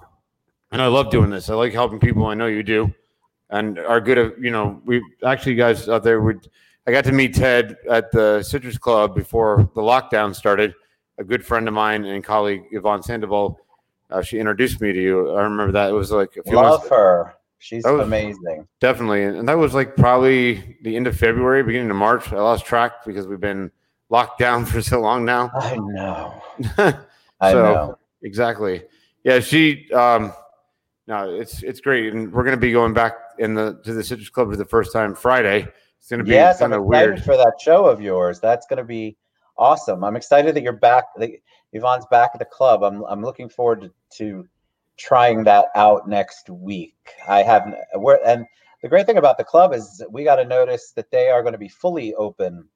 and 0.70 0.80
I 0.80 0.86
love 0.86 1.10
doing 1.10 1.30
this. 1.30 1.50
I 1.50 1.54
like 1.54 1.72
helping 1.72 1.98
people. 1.98 2.26
I 2.26 2.34
know 2.34 2.46
you 2.46 2.62
do, 2.62 2.94
and 3.50 3.76
are 3.80 4.00
good 4.00 4.18
at 4.18 4.40
you 4.40 4.52
know 4.52 4.80
we 4.84 5.02
actually 5.26 5.56
guys 5.56 5.88
out 5.88 6.04
there 6.04 6.20
would. 6.20 6.48
I 6.90 6.92
got 6.92 7.04
to 7.04 7.12
meet 7.12 7.36
Ted 7.36 7.76
at 7.88 8.10
the 8.10 8.42
Citrus 8.42 8.76
Club 8.76 9.14
before 9.14 9.70
the 9.76 9.80
lockdown 9.80 10.34
started. 10.34 10.74
A 11.18 11.22
good 11.22 11.46
friend 11.46 11.68
of 11.68 11.74
mine 11.74 12.04
and 12.04 12.24
colleague 12.24 12.64
Yvonne 12.72 13.00
Sandoval, 13.00 13.60
uh, 14.10 14.22
she 14.22 14.40
introduced 14.40 14.80
me 14.80 14.92
to 14.92 15.00
you. 15.00 15.30
I 15.30 15.42
remember 15.42 15.70
that 15.70 15.90
it 15.90 15.92
was 15.92 16.10
like 16.10 16.36
a 16.36 16.42
few 16.42 16.56
love 16.56 16.80
months, 16.80 16.88
her. 16.88 17.34
She's 17.60 17.84
amazing. 17.84 18.66
Definitely. 18.80 19.22
And 19.22 19.48
that 19.48 19.54
was 19.54 19.72
like 19.72 19.94
probably 19.94 20.78
the 20.82 20.96
end 20.96 21.06
of 21.06 21.16
February, 21.16 21.62
beginning 21.62 21.90
of 21.90 21.96
March. 21.96 22.32
I 22.32 22.40
lost 22.40 22.66
track 22.66 23.04
because 23.06 23.28
we've 23.28 23.38
been 23.38 23.70
locked 24.08 24.40
down 24.40 24.64
for 24.66 24.82
so 24.82 25.00
long 25.00 25.24
now. 25.24 25.52
I 25.54 25.76
know. 25.76 26.42
so, 26.76 26.98
I 27.40 27.52
know. 27.52 27.98
Exactly. 28.22 28.82
Yeah, 29.22 29.38
she 29.38 29.88
um 29.92 30.32
no, 31.06 31.32
it's 31.32 31.62
it's 31.62 31.80
great. 31.80 32.12
And 32.12 32.32
we're 32.32 32.42
gonna 32.42 32.56
be 32.56 32.72
going 32.72 32.94
back 32.94 33.14
in 33.38 33.54
the 33.54 33.80
to 33.84 33.94
the 33.94 34.02
Citrus 34.02 34.28
Club 34.28 34.50
for 34.50 34.56
the 34.56 34.64
first 34.64 34.92
time 34.92 35.14
Friday. 35.14 35.68
It's 36.00 36.08
gonna 36.08 36.24
be 36.24 36.30
yes, 36.30 36.58
kind 36.58 36.74
of 36.74 36.84
weird 36.84 37.22
for 37.22 37.36
that 37.36 37.60
show 37.60 37.84
of 37.84 38.00
yours. 38.00 38.40
That's 38.40 38.66
gonna 38.66 38.84
be 38.84 39.16
awesome. 39.56 40.02
I'm 40.02 40.16
excited 40.16 40.56
that 40.56 40.62
you're 40.62 40.72
back. 40.72 41.04
That 41.16 41.30
Yvonne's 41.72 42.06
back 42.10 42.30
at 42.34 42.40
the 42.40 42.46
club. 42.46 42.82
I'm 42.82 43.04
I'm 43.04 43.22
looking 43.22 43.48
forward 43.48 43.82
to, 43.82 43.90
to 44.16 44.48
trying 44.96 45.44
that 45.44 45.66
out 45.76 46.08
next 46.08 46.50
week. 46.50 46.96
I 47.28 47.42
haven't. 47.42 47.76
We're, 47.94 48.18
and 48.24 48.46
the 48.82 48.88
great 48.88 49.06
thing 49.06 49.18
about 49.18 49.38
the 49.38 49.44
club 49.44 49.74
is 49.74 50.02
we 50.10 50.24
got 50.24 50.36
to 50.36 50.44
notice 50.44 50.92
that 50.92 51.10
they 51.10 51.28
are 51.28 51.42
going 51.42 51.52
to 51.52 51.58
be 51.58 51.68
fully 51.68 52.14
open 52.14 52.66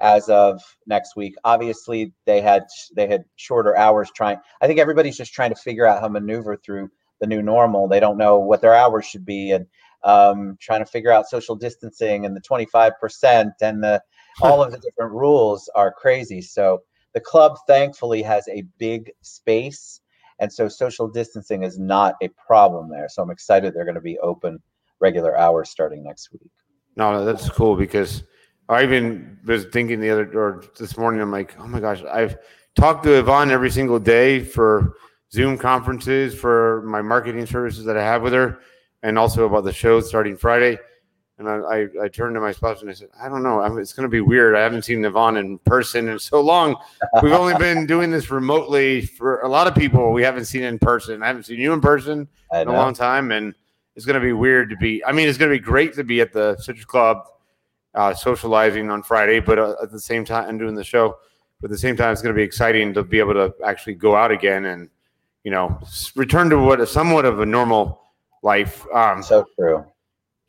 as 0.00 0.28
of 0.28 0.60
next 0.86 1.16
week. 1.16 1.34
Obviously, 1.44 2.12
they 2.26 2.40
had 2.40 2.64
they 2.94 3.06
had 3.06 3.24
shorter 3.36 3.76
hours 3.76 4.10
trying. 4.14 4.38
I 4.60 4.66
think 4.66 4.78
everybody's 4.78 5.16
just 5.16 5.32
trying 5.32 5.50
to 5.50 5.60
figure 5.60 5.86
out 5.86 6.00
how 6.00 6.06
to 6.06 6.12
maneuver 6.12 6.56
through 6.56 6.90
the 7.20 7.26
new 7.26 7.42
normal. 7.42 7.88
They 7.88 8.00
don't 8.00 8.18
know 8.18 8.38
what 8.38 8.60
their 8.60 8.74
hours 8.74 9.06
should 9.06 9.24
be 9.24 9.50
and 9.52 9.66
um, 10.02 10.56
trying 10.60 10.80
to 10.80 10.90
figure 10.90 11.10
out 11.10 11.28
social 11.28 11.54
distancing 11.56 12.24
and 12.24 12.36
the 12.36 12.40
25% 12.40 13.52
and 13.60 13.82
the 13.82 14.02
all 14.42 14.62
of 14.62 14.72
the 14.72 14.78
different 14.78 15.12
rules 15.12 15.68
are 15.74 15.92
crazy. 15.92 16.40
So 16.40 16.82
the 17.12 17.20
club 17.20 17.56
thankfully 17.66 18.22
has 18.22 18.46
a 18.48 18.64
big 18.78 19.10
space 19.22 20.00
and 20.40 20.50
so 20.52 20.68
social 20.68 21.06
distancing 21.06 21.62
is 21.62 21.78
not 21.78 22.14
a 22.22 22.28
problem 22.28 22.88
there. 22.88 23.08
So 23.08 23.22
I'm 23.22 23.30
excited 23.30 23.74
they're 23.74 23.84
going 23.84 23.94
to 23.94 24.00
be 24.00 24.18
open 24.18 24.60
regular 24.98 25.36
hours 25.36 25.70
starting 25.70 26.02
next 26.02 26.32
week. 26.32 26.50
No, 26.96 27.24
that's 27.24 27.48
cool 27.50 27.76
because 27.76 28.24
I 28.68 28.82
even 28.82 29.38
was 29.44 29.66
thinking 29.66 30.00
the 30.00 30.10
other 30.10 30.38
or 30.38 30.64
this 30.78 30.96
morning. 30.96 31.20
I'm 31.20 31.30
like, 31.30 31.54
oh 31.58 31.66
my 31.66 31.80
gosh, 31.80 32.02
I've 32.10 32.38
talked 32.74 33.04
to 33.04 33.18
Yvonne 33.18 33.50
every 33.50 33.70
single 33.70 33.98
day 33.98 34.40
for 34.40 34.94
Zoom 35.32 35.58
conferences 35.58 36.34
for 36.34 36.82
my 36.86 37.02
marketing 37.02 37.46
services 37.46 37.84
that 37.84 37.96
I 37.96 38.02
have 38.02 38.22
with 38.22 38.32
her, 38.32 38.60
and 39.02 39.18
also 39.18 39.46
about 39.46 39.64
the 39.64 39.72
show 39.72 40.00
starting 40.00 40.36
Friday. 40.36 40.78
And 41.38 41.48
I, 41.48 41.54
I, 41.54 41.86
I, 42.04 42.08
turned 42.08 42.34
to 42.34 42.40
my 42.40 42.52
spouse 42.52 42.82
and 42.82 42.90
I 42.90 42.92
said, 42.92 43.08
I 43.18 43.26
don't 43.30 43.42
know. 43.42 43.62
I 43.62 43.68
mean, 43.70 43.78
it's 43.78 43.94
going 43.94 44.04
to 44.04 44.10
be 44.10 44.20
weird. 44.20 44.54
I 44.54 44.60
haven't 44.60 44.82
seen 44.82 45.02
Yvonne 45.02 45.38
in 45.38 45.56
person 45.60 46.10
in 46.10 46.18
so 46.18 46.38
long. 46.42 46.76
We've 47.22 47.32
only 47.32 47.54
been 47.58 47.86
doing 47.86 48.10
this 48.10 48.30
remotely 48.30 49.06
for 49.06 49.40
a 49.40 49.48
lot 49.48 49.66
of 49.66 49.74
people. 49.74 50.12
We 50.12 50.22
haven't 50.22 50.44
seen 50.44 50.64
in 50.64 50.78
person. 50.78 51.22
I 51.22 51.28
haven't 51.28 51.44
seen 51.44 51.58
you 51.58 51.72
in 51.72 51.80
person 51.80 52.28
in 52.52 52.68
a 52.68 52.72
long 52.72 52.92
time. 52.92 53.32
And 53.32 53.54
it's 53.96 54.04
going 54.04 54.20
to 54.20 54.20
be 54.20 54.34
weird 54.34 54.68
to 54.68 54.76
be, 54.76 55.02
I 55.02 55.12
mean, 55.12 55.30
it's 55.30 55.38
going 55.38 55.50
to 55.50 55.56
be 55.56 55.64
great 55.64 55.94
to 55.94 56.04
be 56.04 56.20
at 56.20 56.30
the 56.30 56.56
Citrus 56.58 56.84
Club 56.84 57.26
uh, 57.94 58.12
socializing 58.12 58.90
on 58.90 59.02
Friday, 59.02 59.40
but 59.40 59.58
uh, 59.58 59.76
at 59.82 59.90
the 59.90 60.00
same 60.00 60.26
time, 60.26 60.48
and 60.48 60.58
doing 60.58 60.74
the 60.74 60.84
show. 60.84 61.16
But 61.60 61.66
at 61.66 61.72
the 61.72 61.78
same 61.78 61.96
time, 61.96 62.12
it's 62.12 62.22
going 62.22 62.34
to 62.34 62.38
be 62.38 62.44
exciting 62.44 62.92
to 62.94 63.02
be 63.02 63.18
able 63.18 63.34
to 63.34 63.54
actually 63.64 63.94
go 63.94 64.14
out 64.14 64.30
again 64.30 64.66
and, 64.66 64.88
you 65.44 65.50
know, 65.50 65.78
return 66.14 66.50
to 66.50 66.58
what 66.58 66.80
is 66.80 66.90
somewhat 66.90 67.24
of 67.24 67.40
a 67.40 67.46
normal 67.46 67.99
life. 68.42 68.86
Um, 68.94 69.22
so 69.22 69.44
true 69.58 69.84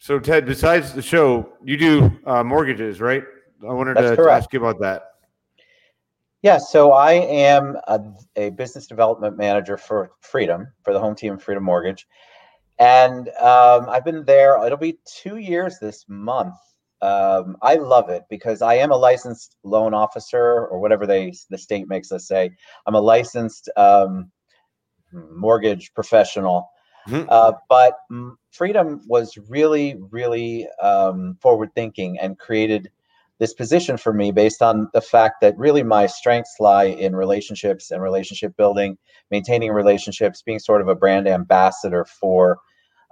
so, 0.02 0.18
Ted, 0.18 0.48
besides 0.48 0.94
the 0.94 1.02
show, 1.04 1.48
you 1.64 1.78
do 1.78 2.12
uh, 2.26 2.44
mortgages, 2.44 3.00
right? 3.00 3.22
I 3.62 3.72
wanted 3.72 3.94
to, 3.98 4.16
to, 4.16 4.32
ask 4.32 4.52
you 4.52 4.60
about 4.60 4.80
that. 4.80 5.04
Yeah, 6.42 6.58
so 6.58 6.92
I 6.94 7.12
am 7.12 7.78
a, 7.88 8.02
a, 8.36 8.50
business 8.50 8.88
development 8.88 9.38
manager 9.38 9.78
for 9.78 10.14
Freedom, 10.22 10.68
for 10.84 10.92
the 10.92 11.00
home 11.00 11.14
team 11.14 11.38
Freedom 11.38 11.64
Mortgage. 11.64 12.08
And 12.80 13.30
um, 13.40 13.90
I've 13.90 14.04
been 14.04 14.26
there, 14.26 14.66
it'll 14.66 14.80
be 14.80 14.98
two 15.06 15.38
years 15.38 15.78
this 15.80 16.04
month. 16.08 16.56
Um, 17.04 17.56
I 17.62 17.76
love 17.76 18.10
it 18.10 18.24
because 18.28 18.64
I 18.64 18.74
am 18.74 18.90
a 18.90 18.98
licensed 18.98 19.58
loan 19.64 19.94
officer 19.94 20.66
or 20.66 20.80
whatever 20.80 21.06
they 21.06 21.32
the 21.52 21.60
state 21.60 21.88
makes 21.88 22.12
us 22.12 22.28
say. 22.28 22.50
I'm 22.88 22.96
a 22.96 23.00
licensed 23.00 23.70
um, 23.78 24.32
mortgage 25.14 25.94
professional. 25.94 26.72
Mm-hmm. 27.08 27.28
Uh, 27.30 27.54
but 27.70 27.96
Freedom 28.52 29.02
was 29.08 29.38
really, 29.50 29.98
really 30.12 30.68
um, 30.82 31.38
forward 31.42 31.74
thinking 31.74 32.20
and 32.20 32.38
created 32.38 32.92
this 33.40 33.54
position 33.54 33.98
for 33.98 34.14
me 34.14 34.32
based 34.32 34.62
on 34.62 34.88
the 34.94 35.02
fact 35.02 35.42
that 35.42 35.58
really 35.58 35.82
my 35.82 36.06
strengths 36.06 36.58
lie 36.60 36.84
in 36.84 37.16
relationships 37.16 37.90
and 37.90 38.04
relationship 38.04 38.56
building, 38.56 38.98
maintaining 39.32 39.72
relationships, 39.72 40.44
being 40.44 40.60
sort 40.60 40.82
of 40.82 40.88
a 40.88 40.96
brand 40.96 41.28
ambassador 41.28 42.06
for 42.06 42.60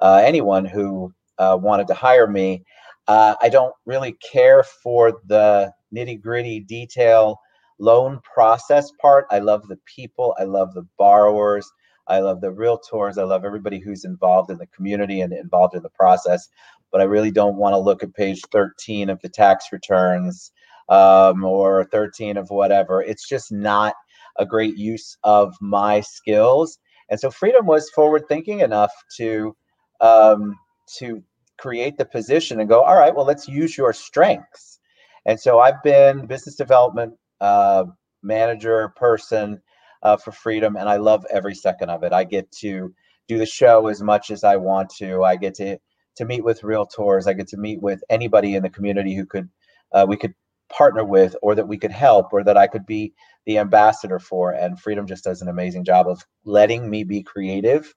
uh, 0.01 0.21
anyone 0.23 0.65
who 0.65 1.11
uh, 1.39 1.57
wanted 1.59 1.87
to 1.87 1.95
hire 1.95 2.27
me. 2.27 2.63
Uh, 3.07 3.35
I 3.41 3.49
don't 3.49 3.73
really 3.85 4.17
care 4.31 4.61
for 4.61 5.19
the 5.25 5.71
nitty 5.95 6.21
gritty 6.21 6.59
detail 6.59 7.39
loan 7.79 8.19
process 8.21 8.91
part. 9.01 9.25
I 9.31 9.39
love 9.39 9.67
the 9.67 9.79
people, 9.85 10.35
I 10.37 10.43
love 10.43 10.73
the 10.73 10.85
borrowers, 10.97 11.71
I 12.09 12.19
love 12.19 12.41
the 12.41 12.51
realtors, 12.51 13.17
I 13.17 13.23
love 13.23 13.45
everybody 13.45 13.79
who's 13.79 14.03
involved 14.05 14.49
in 14.49 14.57
the 14.57 14.67
community 14.67 15.21
and 15.21 15.31
involved 15.31 15.75
in 15.75 15.83
the 15.83 15.89
process 15.89 16.49
but 16.91 17.01
I 17.01 17.05
really 17.05 17.31
don't 17.31 17.57
want 17.57 17.73
to 17.73 17.77
look 17.79 18.03
at 18.03 18.13
page 18.13 18.41
13 18.51 19.09
of 19.09 19.21
the 19.21 19.29
tax 19.29 19.67
returns 19.71 20.51
um, 20.89 21.43
or 21.43 21.85
13 21.85 22.37
of 22.37 22.49
whatever. 22.49 23.01
It's 23.01 23.27
just 23.27 23.51
not 23.51 23.93
a 24.37 24.45
great 24.45 24.77
use 24.77 25.17
of 25.23 25.53
my 25.61 26.01
skills. 26.01 26.79
And 27.09 27.19
so 27.19 27.31
Freedom 27.31 27.65
was 27.65 27.89
forward 27.91 28.23
thinking 28.27 28.59
enough 28.61 28.91
to 29.17 29.55
um, 30.01 30.57
to 30.97 31.21
create 31.57 31.97
the 31.97 32.05
position 32.05 32.59
and 32.59 32.69
go, 32.69 32.81
all 32.81 32.95
right, 32.97 33.13
well, 33.13 33.25
let's 33.25 33.47
use 33.47 33.77
your 33.77 33.91
strengths. 33.91 34.79
And 35.25 35.39
so 35.39 35.59
I've 35.59 35.83
been 35.83 36.25
business 36.25 36.55
development 36.55 37.13
uh, 37.41 37.83
manager 38.23 38.93
person 38.95 39.61
uh, 40.03 40.17
for 40.17 40.31
Freedom, 40.31 40.75
and 40.75 40.87
I 40.87 40.97
love 40.97 41.25
every 41.31 41.55
second 41.55 41.89
of 41.89 42.03
it. 42.03 42.13
I 42.13 42.23
get 42.23 42.51
to 42.59 42.93
do 43.27 43.37
the 43.37 43.45
show 43.45 43.87
as 43.87 44.01
much 44.01 44.31
as 44.31 44.43
I 44.43 44.55
want 44.57 44.89
to. 44.97 45.23
I 45.23 45.35
get 45.35 45.55
to 45.55 45.77
to 46.17 46.25
meet 46.25 46.43
with 46.43 46.61
realtors. 46.61 47.27
I 47.27 47.33
get 47.33 47.47
to 47.49 47.57
meet 47.57 47.81
with 47.81 48.03
anybody 48.09 48.55
in 48.55 48.63
the 48.63 48.69
community 48.69 49.15
who 49.15 49.25
could 49.25 49.49
uh, 49.93 50.05
we 50.07 50.17
could 50.17 50.33
partner 50.71 51.03
with, 51.03 51.35
or 51.41 51.55
that 51.55 51.67
we 51.67 51.77
could 51.77 51.91
help, 51.91 52.31
or 52.31 52.43
that 52.43 52.57
I 52.57 52.67
could 52.67 52.85
be 52.85 53.13
the 53.45 53.57
ambassador 53.57 54.19
for. 54.19 54.51
And 54.51 54.79
Freedom 54.79 55.07
just 55.07 55.23
does 55.23 55.41
an 55.41 55.47
amazing 55.47 55.83
job 55.83 56.07
of 56.07 56.23
letting 56.45 56.89
me 56.89 57.03
be 57.03 57.23
creative, 57.23 57.93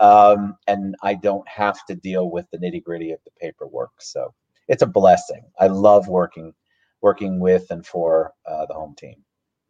um, 0.00 0.56
and 0.66 0.94
I 1.02 1.14
don't 1.14 1.48
have 1.48 1.84
to 1.86 1.94
deal 1.94 2.30
with 2.30 2.46
the 2.50 2.58
nitty 2.58 2.82
gritty 2.84 3.12
of 3.12 3.20
the 3.24 3.30
paperwork. 3.40 3.92
So 4.00 4.34
it's 4.68 4.82
a 4.82 4.86
blessing. 4.86 5.44
I 5.58 5.68
love 5.68 6.08
working 6.08 6.54
working 7.02 7.40
with 7.40 7.70
and 7.70 7.86
for 7.86 8.32
uh, 8.46 8.66
the 8.66 8.74
home 8.74 8.94
team. 8.96 9.24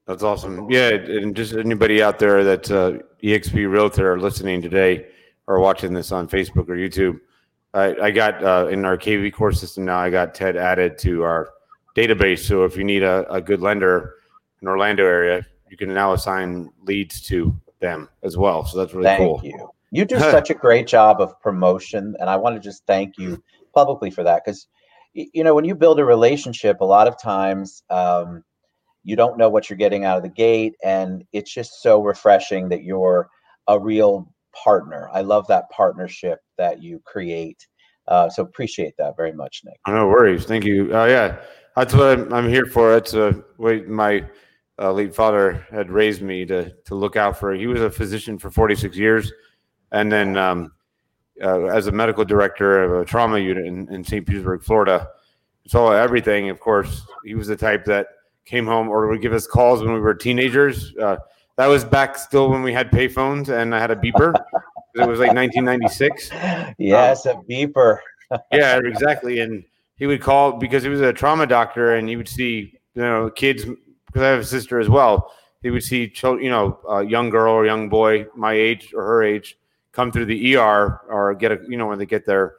That's 0.06 0.22
awesome. 0.22 0.70
Yeah, 0.70 0.88
and 0.88 1.36
just 1.36 1.54
anybody 1.54 2.02
out 2.02 2.18
there 2.18 2.42
that 2.42 2.70
uh, 2.70 2.98
EXP 3.22 3.70
Realtor 3.70 4.18
listening 4.18 4.60
today 4.60 5.06
or 5.46 5.60
watching 5.60 5.92
this 5.92 6.10
on 6.10 6.28
Facebook 6.28 6.68
or 6.68 6.76
YouTube, 6.76 7.20
I, 7.74 7.94
I 8.06 8.10
got 8.10 8.42
uh, 8.42 8.68
in 8.70 8.84
our 8.84 8.98
kvCORE 8.98 9.56
system 9.56 9.84
now. 9.84 9.98
I 9.98 10.10
got 10.10 10.34
TED 10.34 10.56
added 10.56 10.98
to 10.98 11.22
our 11.22 11.50
database. 11.96 12.40
So 12.40 12.64
if 12.64 12.76
you 12.76 12.84
need 12.84 13.02
a, 13.02 13.30
a 13.32 13.40
good 13.40 13.60
lender 13.60 14.14
in 14.60 14.68
Orlando 14.68 15.04
area, 15.04 15.46
you 15.68 15.76
can 15.76 15.92
now 15.94 16.12
assign 16.12 16.70
leads 16.82 17.20
to 17.22 17.58
them 17.80 18.08
as 18.22 18.36
well. 18.36 18.64
So 18.64 18.78
that's 18.78 18.92
really 18.92 19.04
thank 19.04 19.18
cool. 19.18 19.38
Thank 19.38 19.54
you. 19.54 19.70
You 19.92 20.04
do 20.04 20.18
such 20.18 20.50
a 20.50 20.54
great 20.54 20.86
job 20.86 21.20
of 21.20 21.40
promotion, 21.40 22.16
and 22.20 22.28
I 22.28 22.36
want 22.36 22.56
to 22.56 22.60
just 22.60 22.84
thank 22.86 23.18
you 23.18 23.42
publicly 23.74 24.10
for 24.10 24.22
that 24.24 24.42
because 24.44 24.66
you 25.12 25.44
know 25.44 25.54
when 25.54 25.64
you 25.64 25.74
build 25.74 25.98
a 25.98 26.04
relationship, 26.04 26.80
a 26.80 26.84
lot 26.84 27.08
of 27.08 27.20
times 27.20 27.82
um, 27.90 28.44
you 29.02 29.16
don't 29.16 29.38
know 29.38 29.48
what 29.48 29.70
you're 29.70 29.76
getting 29.76 30.04
out 30.04 30.16
of 30.16 30.22
the 30.22 30.28
gate, 30.28 30.74
and 30.82 31.24
it's 31.32 31.52
just 31.52 31.82
so 31.82 32.02
refreshing 32.02 32.68
that 32.68 32.82
you're 32.82 33.28
a 33.68 33.78
real 33.78 34.32
partner. 34.52 35.08
I 35.12 35.22
love 35.22 35.46
that 35.48 35.70
partnership 35.70 36.40
that 36.58 36.82
you 36.82 37.00
create. 37.04 37.66
Uh, 38.08 38.28
so 38.28 38.42
appreciate 38.42 38.94
that 38.98 39.16
very 39.16 39.32
much, 39.32 39.62
Nick. 39.64 39.78
No 39.86 40.08
worries. 40.08 40.44
Thank 40.44 40.64
you. 40.64 40.94
Uh, 40.94 41.06
yeah, 41.06 41.36
that's 41.76 41.94
what 41.94 42.18
I'm, 42.18 42.32
I'm 42.32 42.48
here 42.48 42.66
for. 42.66 42.90
That's 42.92 43.14
uh, 43.14 43.34
what 43.56 43.86
my 43.88 44.24
uh, 44.80 44.92
late 44.92 45.14
father 45.14 45.66
had 45.70 45.90
raised 45.90 46.22
me 46.22 46.44
to 46.46 46.70
to 46.86 46.94
look 46.94 47.16
out 47.16 47.38
for. 47.38 47.54
He 47.54 47.66
was 47.66 47.80
a 47.80 47.90
physician 47.90 48.38
for 48.38 48.50
46 48.50 48.96
years, 48.96 49.32
and 49.92 50.10
then 50.10 50.36
um, 50.36 50.72
uh, 51.42 51.66
as 51.66 51.86
a 51.86 51.92
medical 51.92 52.24
director 52.24 52.82
of 52.82 53.02
a 53.02 53.04
trauma 53.04 53.38
unit 53.38 53.66
in, 53.66 53.92
in 53.92 54.04
St. 54.04 54.26
Petersburg, 54.26 54.62
Florida, 54.62 55.08
saw 55.66 55.92
everything. 55.92 56.50
Of 56.50 56.60
course, 56.60 57.06
he 57.24 57.34
was 57.34 57.46
the 57.46 57.56
type 57.56 57.84
that 57.86 58.08
came 58.44 58.66
home 58.66 58.88
or 58.88 59.08
would 59.08 59.22
give 59.22 59.32
us 59.32 59.46
calls 59.46 59.82
when 59.82 59.92
we 59.92 60.00
were 60.00 60.14
teenagers. 60.14 60.94
Uh, 60.96 61.16
that 61.56 61.66
was 61.66 61.84
back 61.84 62.16
still 62.16 62.50
when 62.50 62.62
we 62.62 62.72
had 62.72 62.90
payphones 62.90 63.48
and 63.48 63.74
I 63.74 63.78
had 63.78 63.90
a 63.90 63.96
beeper. 63.96 64.34
it 64.94 65.06
was 65.06 65.18
like 65.18 65.34
1996. 65.34 66.30
Yes, 66.78 67.26
um, 67.26 67.38
a 67.38 67.42
beeper. 67.42 67.98
yeah, 68.52 68.78
exactly. 68.82 69.40
And 69.40 69.64
he 69.96 70.06
would 70.06 70.22
call 70.22 70.52
because 70.52 70.82
he 70.82 70.88
was 70.88 71.00
a 71.00 71.12
trauma 71.12 71.46
doctor, 71.46 71.94
and 71.94 72.08
he 72.08 72.16
would 72.16 72.28
see 72.28 72.78
you 72.94 73.02
know 73.02 73.30
kids 73.30 73.64
because 74.06 74.22
I 74.22 74.28
have 74.28 74.40
a 74.40 74.44
sister 74.44 74.80
as 74.80 74.88
well. 74.88 75.32
He 75.62 75.70
would 75.70 75.82
see 75.82 76.08
children, 76.08 76.42
you 76.42 76.50
know, 76.50 76.80
a 76.88 77.04
young 77.04 77.28
girl 77.28 77.52
or 77.52 77.66
young 77.66 77.88
boy 77.88 78.26
my 78.34 78.54
age 78.54 78.94
or 78.94 79.04
her 79.04 79.22
age 79.22 79.58
come 79.92 80.10
through 80.10 80.24
the 80.24 80.56
ER 80.56 81.00
or 81.08 81.34
get 81.34 81.52
a 81.52 81.58
you 81.68 81.76
know 81.76 81.86
when 81.86 81.98
they 81.98 82.06
get 82.06 82.24
their 82.24 82.54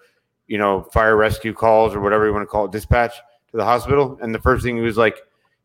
you 0.48 0.58
know 0.58 0.84
fire 0.94 1.18
rescue 1.18 1.54
calls 1.54 1.96
or 1.96 2.00
whatever 2.00 2.28
you 2.28 2.34
want 2.34 2.44
to 2.44 2.48
call 2.48 2.66
it 2.66 2.72
dispatch 2.72 3.16
to 3.50 3.58
the 3.58 3.66
hospital, 3.66 4.18
and 4.22 4.34
the 4.34 4.40
first 4.40 4.64
thing 4.64 4.78
he 4.78 4.84
was 4.84 4.98
like 4.98 5.18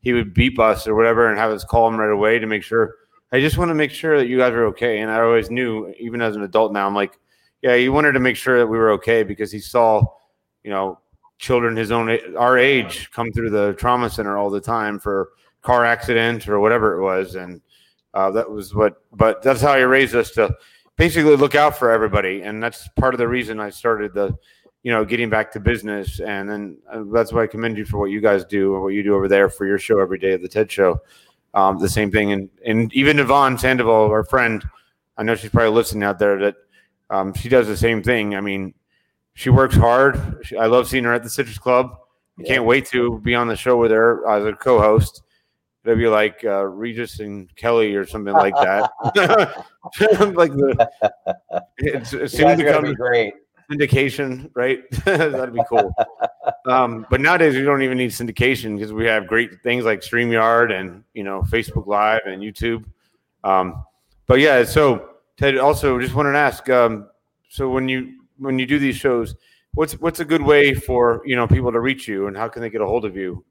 he 0.07 0.13
would 0.13 0.33
beep 0.33 0.61
us 0.61 0.87
or 0.87 0.95
whatever 0.95 1.29
and 1.29 1.37
have 1.37 1.51
us 1.51 1.65
call 1.65 1.89
him 1.89 1.97
right 1.97 2.13
away 2.13 2.39
to 2.39 2.47
make 2.47 2.63
sure 2.63 2.95
I 3.33 3.41
just 3.41 3.59
want 3.59 3.71
to 3.71 3.75
make 3.75 3.91
sure 3.91 4.17
that 4.19 4.29
you 4.29 4.39
guys 4.39 4.53
are 4.53 4.67
okay. 4.67 5.01
And 5.01 5.11
I 5.11 5.21
always 5.21 5.51
knew, 5.51 5.93
even 5.99 6.23
as 6.23 6.37
an 6.37 6.43
adult 6.43 6.73
now, 6.73 6.87
I'm 6.87 6.95
like, 6.95 7.19
yeah, 7.61 7.75
he 7.75 7.89
wanted 7.89 8.13
to 8.13 8.21
make 8.21 8.37
sure 8.37 8.57
that 8.57 8.69
we 8.69 8.79
were 8.79 8.93
okay 8.93 9.25
because 9.25 9.51
he 9.51 9.59
saw, 9.59 10.05
you 10.63 10.71
know, 10.71 11.01
children 11.39 11.75
his 11.75 11.91
own 11.91 12.17
our 12.37 12.57
age 12.57 13.11
come 13.11 13.33
through 13.33 13.51
the 13.51 13.73
trauma 13.73 14.09
center 14.09 14.39
all 14.39 14.49
the 14.49 14.61
time 14.61 15.01
for 15.01 15.31
car 15.63 15.85
accidents 15.85 16.47
or 16.47 16.61
whatever 16.61 16.97
it 16.97 17.03
was, 17.03 17.35
and 17.35 17.61
uh, 18.15 18.31
that 18.31 18.49
was 18.49 18.77
what. 18.77 19.03
But 19.13 19.43
that's 19.43 19.61
how 19.61 19.77
he 19.77 19.83
raised 19.83 20.15
us 20.15 20.31
to 20.33 20.55
basically 20.97 21.35
look 21.35 21.57
out 21.57 21.77
for 21.77 21.91
everybody, 21.91 22.43
and 22.43 22.63
that's 22.63 22.87
part 22.95 23.13
of 23.13 23.19
the 23.19 23.27
reason 23.27 23.59
I 23.59 23.71
started 23.71 24.15
the, 24.15 24.39
you 24.87 24.93
know, 24.93 25.05
getting 25.05 25.29
back 25.29 25.51
to 25.51 25.59
business, 25.59 26.21
and 26.21 26.49
then 26.49 26.79
uh, 26.89 27.03
that's 27.13 27.33
why 27.33 27.43
I 27.43 27.49
commend 27.49 27.77
you 27.77 27.85
for 27.85 27.99
what 27.99 28.13
you 28.13 28.21
guys 28.21 28.45
do 28.45 28.73
or 28.73 28.81
what 28.81 28.95
you 28.95 29.03
do 29.03 29.17
over 29.17 29.27
there 29.27 29.51
for 29.51 29.67
your 29.67 29.81
show 29.81 29.99
every 29.99 30.17
day 30.17 30.33
at 30.33 30.43
the 30.43 30.49
TED 30.49 30.71
Show 30.71 31.01
um, 31.55 31.81
the 31.81 31.89
same 31.89 32.13
thing. 32.13 32.31
And 32.31 32.49
and 32.65 32.95
even 32.95 33.19
Yvonne 33.19 33.59
Sandoval, 33.59 34.09
our 34.13 34.23
friend, 34.23 34.63
I 35.19 35.25
know 35.25 35.35
she's 35.35 35.51
probably 35.51 35.75
listening 35.75 36.05
out 36.05 36.21
there. 36.21 36.39
That 36.39 36.55
um, 37.11 37.35
she 37.35 37.49
does 37.49 37.67
the 37.67 37.77
same 37.77 38.01
thing. 38.01 38.37
I 38.37 38.41
mean, 38.41 38.75
she 39.35 39.51
works 39.51 39.75
hard. 39.75 40.39
She, 40.45 40.57
I 40.57 40.67
love 40.67 40.87
seeing 40.87 41.03
her 41.03 41.13
at 41.13 41.25
the 41.25 41.31
Citrus 41.31 41.59
Club. 41.59 41.91
I 42.39 42.43
yeah. 42.43 42.55
can't 42.55 42.65
wait 42.65 42.87
to 42.91 43.19
be 43.25 43.35
on 43.35 43.49
the 43.49 43.57
show 43.57 43.77
with 43.77 43.91
her 43.91 44.25
as 44.31 44.45
a 44.45 44.53
co-host. 44.53 45.23
It'll 45.83 45.99
be 45.99 46.07
like 46.07 46.45
uh, 46.45 46.65
Regis 46.65 47.19
and 47.19 47.53
Kelly 47.57 47.97
or 47.97 48.07
something 48.07 48.35
like 48.35 48.55
that. 48.55 48.89
like 50.37 50.53
the, 50.53 50.89
it's, 51.79 52.13
it's 52.13 52.35
soon 52.37 52.57
to 52.57 52.73
come. 52.73 52.95
Great 52.95 53.35
syndication, 53.71 54.51
right? 54.55 54.89
That'd 55.05 55.55
be 55.55 55.63
cool. 55.69 55.95
um, 56.67 57.07
but 57.11 57.21
nowadays 57.21 57.55
we 57.55 57.63
don't 57.63 57.83
even 57.83 57.99
need 57.99 58.11
syndication 58.11 58.77
because 58.77 58.93
we 58.93 59.07
have 59.07 59.27
great 59.27 59.63
things 59.63 59.85
like 59.85 60.01
StreamYard 60.01 60.73
and 60.73 61.05
you 61.15 61.25
know 61.25 61.43
Facebook 61.43 61.87
Live 61.87 62.23
and 62.27 62.43
YouTube. 62.43 62.85
Um, 63.45 63.85
but 64.27 64.41
yeah, 64.41 64.65
so 64.65 65.11
Ted, 65.37 65.59
also 65.59 66.01
just 66.01 66.15
wanted 66.15 66.33
to 66.33 66.39
ask. 66.39 66.69
Um, 66.69 67.09
so 67.49 67.69
when 67.71 67.89
you 67.89 68.15
when 68.39 68.59
you 68.59 68.67
do 68.67 68.79
these 68.79 68.97
shows, 68.97 69.35
what's 69.75 69.95
what's 70.01 70.21
a 70.21 70.25
good 70.25 70.43
way 70.43 70.75
for 70.75 71.23
you 71.25 71.37
know 71.37 71.47
people 71.47 71.73
to 71.73 71.81
reach 71.81 72.09
you, 72.09 72.27
and 72.27 72.37
how 72.37 72.49
can 72.49 72.63
they 72.63 72.71
get 72.71 72.81
a 72.81 72.87
hold 72.87 73.05
of 73.05 73.17
you? 73.17 73.45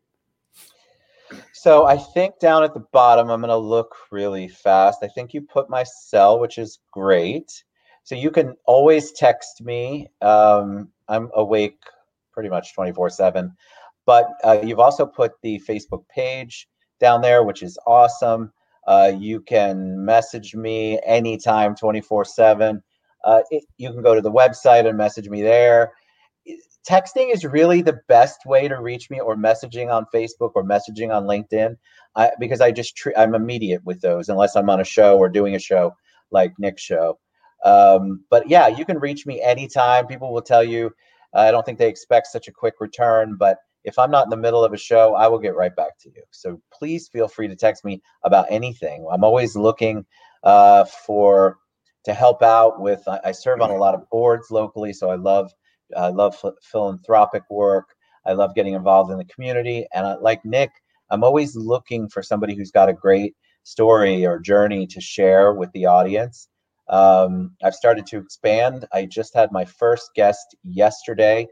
So 1.53 1.85
I 1.85 1.97
think 1.97 2.39
down 2.39 2.63
at 2.63 2.73
the 2.73 2.85
bottom, 2.91 3.29
I'm 3.29 3.41
going 3.41 3.49
to 3.49 3.57
look 3.57 3.95
really 4.11 4.47
fast. 4.47 4.99
I 5.01 5.07
think 5.07 5.33
you 5.33 5.41
put 5.41 5.69
my 5.69 5.83
cell, 5.83 6.39
which 6.39 6.59
is 6.59 6.79
great. 6.91 7.63
So 8.05 8.13
you 8.13 8.29
can 8.29 8.55
always 8.65 9.11
text 9.13 9.61
me. 9.63 10.07
Um, 10.21 10.89
I'm 11.07 11.29
awake 11.33 11.79
pretty 12.31 12.49
much 12.49 12.75
24 12.75 13.09
7. 13.09 13.51
But 14.05 14.27
uh, 14.43 14.59
you've 14.63 14.79
also 14.79 15.07
put 15.07 15.31
the 15.41 15.59
Facebook 15.67 16.07
page 16.07 16.67
down 16.99 17.21
there, 17.21 17.43
which 17.43 17.63
is 17.63 17.79
awesome. 17.87 18.53
Uh, 18.85 19.11
you 19.17 19.41
can 19.41 20.05
message 20.05 20.53
me 20.53 20.99
anytime 21.03 21.75
24 21.75 22.25
7. 22.25 22.83
Uh, 23.23 23.41
you 23.77 23.91
can 23.91 24.03
go 24.03 24.13
to 24.13 24.21
the 24.21 24.31
website 24.31 24.87
and 24.87 24.95
message 24.95 25.27
me 25.27 25.41
there. 25.41 25.91
texting 26.87 27.33
is 27.33 27.43
really 27.43 27.81
the 27.81 27.99
best 28.07 28.45
way 28.45 28.67
to 28.67 28.79
reach 28.79 29.09
me 29.09 29.19
or 29.19 29.35
messaging 29.35 29.91
on 29.91 30.05
facebook 30.13 30.51
or 30.53 30.63
messaging 30.63 31.11
on 31.11 31.23
linkedin 31.23 31.75
I, 32.15 32.29
because 32.39 32.61
i 32.61 32.71
just 32.71 32.95
tre- 32.95 33.15
i'm 33.17 33.33
immediate 33.33 33.83
with 33.83 34.01
those 34.01 34.29
unless 34.29 34.55
i'm 34.55 34.69
on 34.69 34.79
a 34.79 34.83
show 34.83 35.17
or 35.17 35.27
doing 35.27 35.55
a 35.55 35.59
show 35.59 35.95
like 36.29 36.53
nick's 36.59 36.83
show 36.83 37.17
um, 37.65 38.23
but 38.29 38.49
yeah 38.49 38.67
you 38.67 38.85
can 38.85 38.99
reach 38.99 39.25
me 39.25 39.41
anytime 39.41 40.07
people 40.07 40.33
will 40.33 40.41
tell 40.41 40.63
you 40.63 40.91
i 41.33 41.51
don't 41.51 41.65
think 41.65 41.77
they 41.77 41.89
expect 41.89 42.27
such 42.27 42.47
a 42.47 42.51
quick 42.51 42.75
return 42.79 43.35
but 43.37 43.57
if 43.83 43.99
i'm 43.99 44.11
not 44.11 44.25
in 44.25 44.29
the 44.29 44.37
middle 44.37 44.63
of 44.63 44.73
a 44.73 44.77
show 44.77 45.15
i 45.15 45.27
will 45.27 45.39
get 45.39 45.55
right 45.55 45.75
back 45.75 45.97
to 45.99 46.09
you 46.09 46.23
so 46.31 46.59
please 46.71 47.07
feel 47.07 47.27
free 47.27 47.47
to 47.47 47.55
text 47.55 47.83
me 47.83 48.01
about 48.23 48.45
anything 48.49 49.05
i'm 49.11 49.23
always 49.23 49.55
looking 49.55 50.05
uh, 50.43 50.85
for 50.85 51.57
to 52.03 52.13
help 52.13 52.43
out 52.43 52.79
with 52.79 53.01
I, 53.07 53.19
I 53.25 53.31
serve 53.31 53.61
on 53.61 53.71
a 53.71 53.75
lot 53.75 53.95
of 53.95 54.07
boards 54.09 54.51
locally 54.51 54.93
so 54.93 55.09
i 55.09 55.15
love 55.15 55.51
I 55.95 56.09
love 56.09 56.35
philanthropic 56.63 57.43
work. 57.49 57.95
I 58.25 58.33
love 58.33 58.55
getting 58.55 58.73
involved 58.73 59.11
in 59.11 59.17
the 59.17 59.25
community. 59.25 59.85
And 59.93 60.05
I, 60.05 60.15
like 60.15 60.43
Nick, 60.45 60.71
I'm 61.09 61.23
always 61.23 61.55
looking 61.55 62.09
for 62.09 62.23
somebody 62.23 62.55
who's 62.55 62.71
got 62.71 62.89
a 62.89 62.93
great 62.93 63.35
story 63.63 64.25
or 64.25 64.39
journey 64.39 64.87
to 64.87 65.01
share 65.01 65.53
with 65.53 65.71
the 65.73 65.85
audience. 65.85 66.49
Um, 66.87 67.55
I've 67.63 67.75
started 67.75 68.05
to 68.07 68.17
expand. 68.17 68.85
I 68.93 69.05
just 69.05 69.33
had 69.33 69.51
my 69.51 69.65
first 69.65 70.11
guest 70.15 70.55
yesterday 70.63 71.47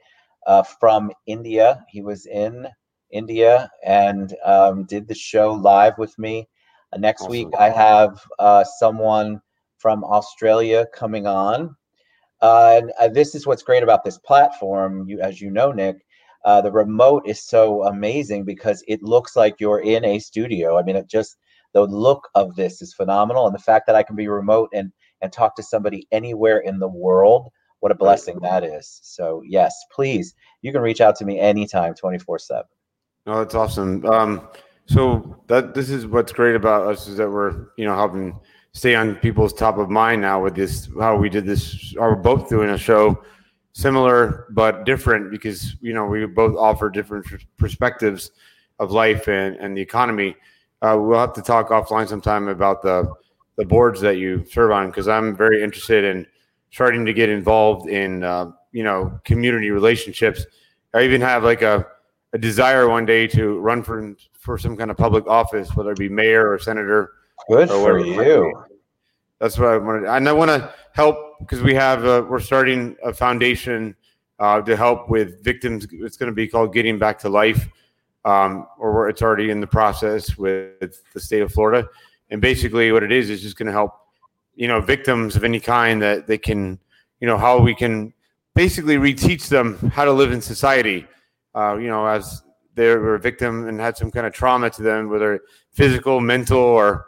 uh, 0.47 0.63
from 0.63 1.11
India. 1.25 1.83
He 1.89 2.01
was 2.01 2.25
in 2.25 2.67
India 3.11 3.69
and 3.85 4.35
um, 4.43 4.85
did 4.85 5.07
the 5.07 5.15
show 5.15 5.53
live 5.53 5.97
with 5.97 6.17
me. 6.19 6.47
Uh, 6.91 6.97
next 6.97 7.21
awesome. 7.21 7.31
week, 7.31 7.47
I 7.57 7.69
have 7.69 8.21
uh, 8.39 8.63
someone 8.63 9.41
from 9.77 10.03
Australia 10.03 10.85
coming 10.93 11.27
on. 11.27 11.75
Uh, 12.41 12.79
and 12.81 12.91
uh, 12.99 13.07
this 13.07 13.35
is 13.35 13.47
what's 13.47 13.63
great 13.63 13.83
about 13.83 14.03
this 14.03 14.17
platform. 14.19 15.07
You, 15.07 15.21
as 15.21 15.39
you 15.39 15.49
know, 15.49 15.71
Nick, 15.71 15.97
uh, 16.45 16.61
the 16.61 16.71
remote 16.71 17.23
is 17.25 17.41
so 17.41 17.83
amazing 17.85 18.43
because 18.43 18.83
it 18.87 19.01
looks 19.01 19.35
like 19.35 19.55
you're 19.59 19.79
in 19.79 20.03
a 20.03 20.19
studio. 20.19 20.77
I 20.77 20.83
mean, 20.83 20.97
it 20.97 21.09
just 21.09 21.37
the 21.73 21.83
look 21.83 22.29
of 22.35 22.55
this 22.55 22.81
is 22.81 22.93
phenomenal, 22.93 23.47
and 23.47 23.55
the 23.55 23.59
fact 23.59 23.87
that 23.87 23.95
I 23.95 24.03
can 24.03 24.15
be 24.15 24.27
remote 24.27 24.69
and 24.73 24.91
and 25.23 25.33
talk 25.33 25.55
to 25.55 25.63
somebody 25.63 26.07
anywhere 26.11 26.59
in 26.59 26.77
the 26.77 26.87
world. 26.87 27.49
What 27.79 27.91
a 27.91 27.95
blessing 27.95 28.39
that 28.41 28.63
is. 28.63 28.99
So 29.01 29.41
yes, 29.47 29.75
please, 29.91 30.35
you 30.61 30.71
can 30.71 30.81
reach 30.81 31.01
out 31.01 31.15
to 31.17 31.25
me 31.25 31.39
anytime, 31.39 31.95
twenty 31.95 32.19
four 32.19 32.37
seven. 32.37 32.65
No, 33.25 33.39
that's 33.39 33.55
awesome. 33.55 34.05
Um, 34.05 34.47
so 34.85 35.41
that 35.47 35.73
this 35.73 35.89
is 35.89 36.05
what's 36.05 36.31
great 36.31 36.55
about 36.55 36.87
us 36.87 37.07
is 37.07 37.17
that 37.17 37.29
we're 37.29 37.67
you 37.77 37.85
know 37.85 37.95
helping 37.95 38.37
stay 38.73 38.95
on 38.95 39.15
people's 39.15 39.53
top 39.53 39.77
of 39.77 39.89
mind 39.89 40.21
now 40.21 40.43
with 40.43 40.55
this 40.55 40.89
how 40.99 41.15
we 41.15 41.29
did 41.29 41.45
this 41.45 41.95
are 41.99 42.15
both 42.15 42.49
doing 42.49 42.69
a 42.69 42.77
show 42.77 43.23
similar 43.71 44.47
but 44.51 44.85
different 44.85 45.31
because 45.31 45.75
you 45.81 45.93
know 45.93 46.05
we 46.05 46.25
both 46.25 46.55
offer 46.57 46.89
different 46.89 47.25
perspectives 47.57 48.31
of 48.79 48.91
life 48.91 49.27
and, 49.27 49.55
and 49.57 49.77
the 49.77 49.81
economy 49.81 50.35
uh, 50.81 50.97
we'll 50.99 51.19
have 51.19 51.33
to 51.33 51.41
talk 51.41 51.69
offline 51.69 52.07
sometime 52.07 52.49
about 52.49 52.81
the 52.81 53.09
the 53.57 53.65
boards 53.65 54.01
that 54.01 54.17
you 54.17 54.43
serve 54.45 54.71
on 54.71 54.87
because 54.87 55.07
i'm 55.07 55.35
very 55.35 55.61
interested 55.61 56.03
in 56.03 56.25
starting 56.71 57.05
to 57.05 57.13
get 57.13 57.29
involved 57.29 57.89
in 57.89 58.23
uh, 58.23 58.51
you 58.71 58.83
know 58.83 59.19
community 59.25 59.69
relationships 59.69 60.45
i 60.93 61.03
even 61.03 61.21
have 61.21 61.43
like 61.43 61.61
a, 61.61 61.85
a 62.33 62.37
desire 62.37 62.87
one 62.89 63.05
day 63.05 63.27
to 63.27 63.59
run 63.59 63.83
for 63.83 64.15
for 64.39 64.57
some 64.57 64.75
kind 64.75 64.89
of 64.91 64.97
public 64.97 65.27
office 65.27 65.75
whether 65.75 65.91
it 65.91 65.97
be 65.97 66.09
mayor 66.09 66.51
or 66.51 66.57
senator 66.57 67.13
Good 67.49 67.69
for 67.69 67.99
you. 67.99 68.63
That's 69.39 69.57
what 69.57 69.69
I 69.69 69.77
wanted, 69.77 70.05
and 70.05 70.29
I 70.29 70.31
want 70.31 70.49
to 70.49 70.73
help 70.93 71.39
because 71.39 71.61
we 71.61 71.73
have 71.73 72.05
a, 72.05 72.21
we're 72.21 72.39
starting 72.39 72.95
a 73.03 73.13
foundation 73.13 73.95
uh, 74.39 74.61
to 74.61 74.77
help 74.77 75.09
with 75.09 75.43
victims. 75.43 75.85
It's 75.91 76.15
going 76.15 76.31
to 76.31 76.35
be 76.35 76.47
called 76.47 76.73
Getting 76.73 76.97
Back 76.97 77.19
to 77.19 77.29
Life, 77.29 77.67
um, 78.23 78.67
or 78.79 79.09
it's 79.09 79.21
already 79.21 79.49
in 79.49 79.59
the 79.59 79.67
process 79.67 80.37
with 80.37 81.01
the 81.13 81.19
state 81.19 81.41
of 81.41 81.51
Florida. 81.51 81.89
And 82.33 82.41
basically, 82.41 82.91
what 82.91 83.03
it 83.03 83.11
is 83.11 83.29
is 83.29 83.43
just 83.43 83.57
going 83.57 83.67
to 83.67 83.71
help, 83.71 83.93
you 84.55 84.67
know, 84.67 84.81
victims 84.81 85.35
of 85.35 85.43
any 85.43 85.59
kind 85.59 86.01
that 86.01 86.25
they 86.25 86.39
can, 86.39 86.79
you 87.19 87.27
know, 87.27 87.37
how 87.37 87.59
we 87.59 87.75
can 87.75 88.11
basically 88.55 88.97
reteach 88.97 89.49
them 89.49 89.77
how 89.93 90.03
to 90.03 90.11
live 90.11 90.31
in 90.31 90.41
society. 90.41 91.05
Uh, 91.53 91.77
you 91.77 91.87
know, 91.87 92.07
as 92.07 92.41
they 92.73 92.87
were 92.87 93.13
a 93.13 93.19
victim 93.19 93.67
and 93.67 93.79
had 93.79 93.95
some 93.95 94.09
kind 94.09 94.25
of 94.25 94.33
trauma 94.33 94.67
to 94.71 94.81
them, 94.81 95.11
whether 95.11 95.41
physical, 95.73 96.19
mental, 96.19 96.57
or 96.57 97.05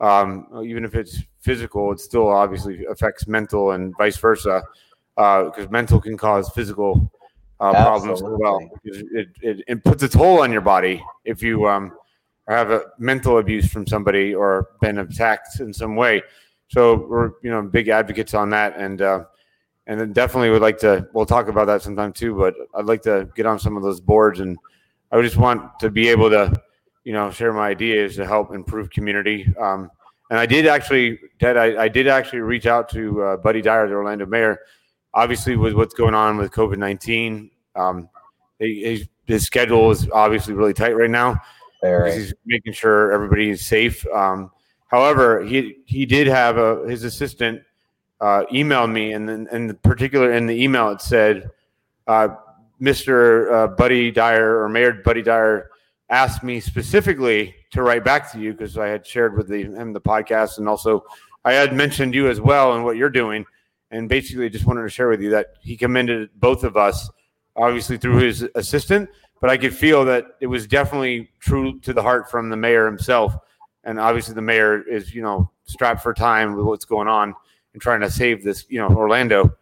um, 0.00 0.48
even 0.64 0.84
if 0.84 0.96
it's 0.96 1.22
physical, 1.38 1.92
it 1.92 2.00
still 2.00 2.26
obviously 2.26 2.84
affects 2.86 3.28
mental 3.28 3.70
and 3.70 3.96
vice 3.96 4.16
versa, 4.16 4.60
because 5.14 5.66
uh, 5.66 5.70
mental 5.70 6.00
can 6.00 6.16
cause 6.16 6.50
physical 6.50 7.12
uh, 7.60 7.70
problems 7.70 8.22
as 8.22 8.28
well. 8.28 8.58
It, 8.82 9.28
it, 9.40 9.64
it, 9.68 9.84
puts 9.84 10.02
a 10.02 10.08
toll 10.08 10.42
on 10.42 10.50
your 10.50 10.62
body 10.62 11.00
if 11.24 11.44
you 11.44 11.68
um, 11.68 11.92
have 12.48 12.70
a 12.70 12.82
mental 12.98 13.38
abuse 13.38 13.70
from 13.70 13.86
somebody 13.86 14.34
or 14.34 14.68
been 14.80 14.98
attacked 14.98 15.60
in 15.60 15.72
some 15.72 15.96
way. 15.96 16.22
So 16.68 17.06
we're 17.08 17.32
you 17.42 17.50
know 17.50 17.62
big 17.62 17.88
advocates 17.88 18.34
on 18.34 18.50
that, 18.50 18.76
and 18.76 19.00
uh, 19.00 19.24
and 19.86 20.00
then 20.00 20.12
definitely 20.12 20.50
would 20.50 20.62
like 20.62 20.78
to. 20.78 21.08
We'll 21.12 21.26
talk 21.26 21.48
about 21.48 21.66
that 21.66 21.82
sometime 21.82 22.12
too. 22.12 22.34
But 22.34 22.54
I'd 22.74 22.86
like 22.86 23.02
to 23.02 23.28
get 23.34 23.46
on 23.46 23.58
some 23.58 23.76
of 23.76 23.82
those 23.82 24.00
boards, 24.00 24.40
and 24.40 24.58
I 25.12 25.20
just 25.22 25.36
want 25.36 25.78
to 25.80 25.90
be 25.90 26.08
able 26.08 26.30
to 26.30 26.52
you 27.04 27.12
know, 27.12 27.30
share 27.30 27.52
my 27.52 27.68
ideas 27.68 28.16
to 28.16 28.26
help 28.26 28.54
improve 28.54 28.90
community. 28.90 29.54
Um, 29.60 29.90
and 30.30 30.38
I 30.38 30.46
did 30.46 30.66
actually, 30.66 31.18
Ted, 31.38 31.56
I, 31.56 31.84
I 31.84 31.88
did 31.88 32.08
actually 32.08 32.40
reach 32.40 32.66
out 32.66 32.88
to 32.90 33.22
uh, 33.22 33.36
Buddy 33.36 33.60
Dyer, 33.60 33.86
the 33.86 33.94
Orlando 33.94 34.26
mayor. 34.26 34.58
Obviously, 35.12 35.54
with 35.56 35.74
what's 35.74 35.94
going 35.94 36.14
on 36.14 36.38
with 36.38 36.50
COVID 36.50 36.78
nineteen, 36.78 37.50
um, 37.76 38.08
his, 38.58 39.06
schedule 39.36 39.90
is 39.90 40.08
obviously 40.10 40.54
really 40.54 40.72
tight 40.72 40.96
right 40.96 41.10
now. 41.10 41.40
He's 42.14 42.34
making 42.46 42.72
sure 42.72 43.12
everybody 43.12 43.50
is 43.50 43.64
safe. 43.64 44.06
Um, 44.08 44.50
however, 44.88 45.42
he 45.42 45.76
he 45.86 46.06
did 46.06 46.26
have 46.26 46.56
a, 46.56 46.86
his 46.88 47.04
assistant 47.04 47.62
uh, 48.20 48.44
email 48.52 48.86
me, 48.86 49.12
and 49.12 49.28
then 49.28 49.48
in 49.52 49.74
particular 49.76 50.32
in 50.32 50.46
the 50.46 50.62
email 50.62 50.90
it 50.90 51.00
said, 51.00 51.50
uh, 52.06 52.28
"Mr. 52.80 53.52
Uh, 53.52 53.66
Buddy 53.68 54.10
Dyer 54.10 54.60
or 54.62 54.68
Mayor 54.68 54.92
Buddy 54.92 55.22
Dyer." 55.22 55.70
asked 56.10 56.42
me 56.42 56.60
specifically 56.60 57.54
to 57.72 57.82
write 57.82 58.04
back 58.04 58.30
to 58.30 58.38
you 58.38 58.52
because 58.52 58.76
I 58.76 58.88
had 58.88 59.06
shared 59.06 59.36
with 59.36 59.48
the, 59.48 59.62
him 59.62 59.92
the 59.92 60.00
podcast 60.00 60.58
and 60.58 60.68
also 60.68 61.02
I 61.44 61.52
had 61.52 61.74
mentioned 61.74 62.14
you 62.14 62.28
as 62.28 62.40
well 62.40 62.74
and 62.74 62.84
what 62.84 62.96
you're 62.96 63.10
doing. 63.10 63.44
And 63.90 64.08
basically, 64.08 64.48
just 64.50 64.66
wanted 64.66 64.82
to 64.82 64.88
share 64.88 65.08
with 65.08 65.20
you 65.20 65.30
that 65.30 65.54
he 65.60 65.76
commended 65.76 66.30
both 66.40 66.64
of 66.64 66.76
us, 66.76 67.08
obviously 67.54 67.96
through 67.96 68.18
his 68.18 68.48
assistant, 68.54 69.08
but 69.44 69.50
I 69.50 69.58
could 69.58 69.74
feel 69.74 70.06
that 70.06 70.36
it 70.40 70.46
was 70.46 70.66
definitely 70.66 71.28
true 71.38 71.78
to 71.80 71.92
the 71.92 72.00
heart 72.00 72.30
from 72.30 72.48
the 72.48 72.56
mayor 72.56 72.86
himself. 72.86 73.36
And 73.82 74.00
obviously, 74.00 74.34
the 74.34 74.40
mayor 74.40 74.80
is, 74.88 75.14
you 75.14 75.20
know, 75.20 75.50
strapped 75.64 76.02
for 76.02 76.14
time 76.14 76.56
with 76.56 76.64
what's 76.64 76.86
going 76.86 77.08
on 77.08 77.34
and 77.74 77.82
trying 77.82 78.00
to 78.00 78.10
save 78.10 78.42
this, 78.42 78.64
you 78.70 78.78
know, 78.78 78.88
Orlando. 78.88 79.54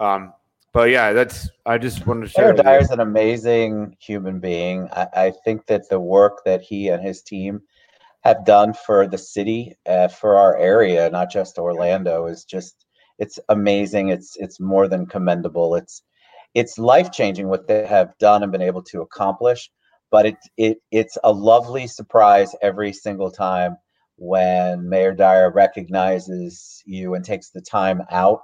Um, 0.00 0.32
but 0.72 0.90
yeah, 0.90 1.12
that's 1.12 1.48
I 1.64 1.78
just 1.78 2.04
wanted 2.04 2.22
to 2.22 2.28
share. 2.30 2.52
Dyer 2.52 2.80
is 2.80 2.90
an 2.90 2.98
amazing 2.98 3.96
human 4.00 4.40
being. 4.40 4.88
I, 4.90 5.06
I, 5.14 5.32
think 5.44 5.66
that 5.66 5.88
the 5.88 6.00
work 6.00 6.42
that 6.44 6.60
he 6.60 6.88
and 6.88 7.00
his 7.00 7.22
team 7.22 7.62
have 8.22 8.44
done 8.44 8.74
for 8.74 9.06
the 9.06 9.18
city, 9.18 9.76
uh, 9.86 10.08
for 10.08 10.36
our 10.36 10.56
area, 10.56 11.08
not 11.10 11.30
just 11.30 11.58
Orlando, 11.58 12.26
is 12.26 12.42
just 12.42 12.86
it's 13.20 13.38
amazing. 13.50 14.08
It's 14.08 14.36
it's 14.36 14.58
more 14.58 14.88
than 14.88 15.06
commendable. 15.06 15.76
It's 15.76 16.02
it's 16.54 16.78
life 16.78 17.10
changing 17.12 17.48
what 17.48 17.66
they 17.68 17.86
have 17.86 18.16
done 18.18 18.42
and 18.42 18.52
been 18.52 18.62
able 18.62 18.82
to 18.84 19.02
accomplish. 19.02 19.70
But 20.10 20.26
it 20.26 20.36
it 20.56 20.78
it's 20.90 21.18
a 21.24 21.32
lovely 21.32 21.86
surprise 21.86 22.54
every 22.62 22.92
single 22.92 23.30
time 23.30 23.76
when 24.16 24.88
Mayor 24.88 25.14
Dyer 25.14 25.50
recognizes 25.52 26.82
you 26.86 27.14
and 27.14 27.24
takes 27.24 27.50
the 27.50 27.60
time 27.60 28.02
out 28.10 28.40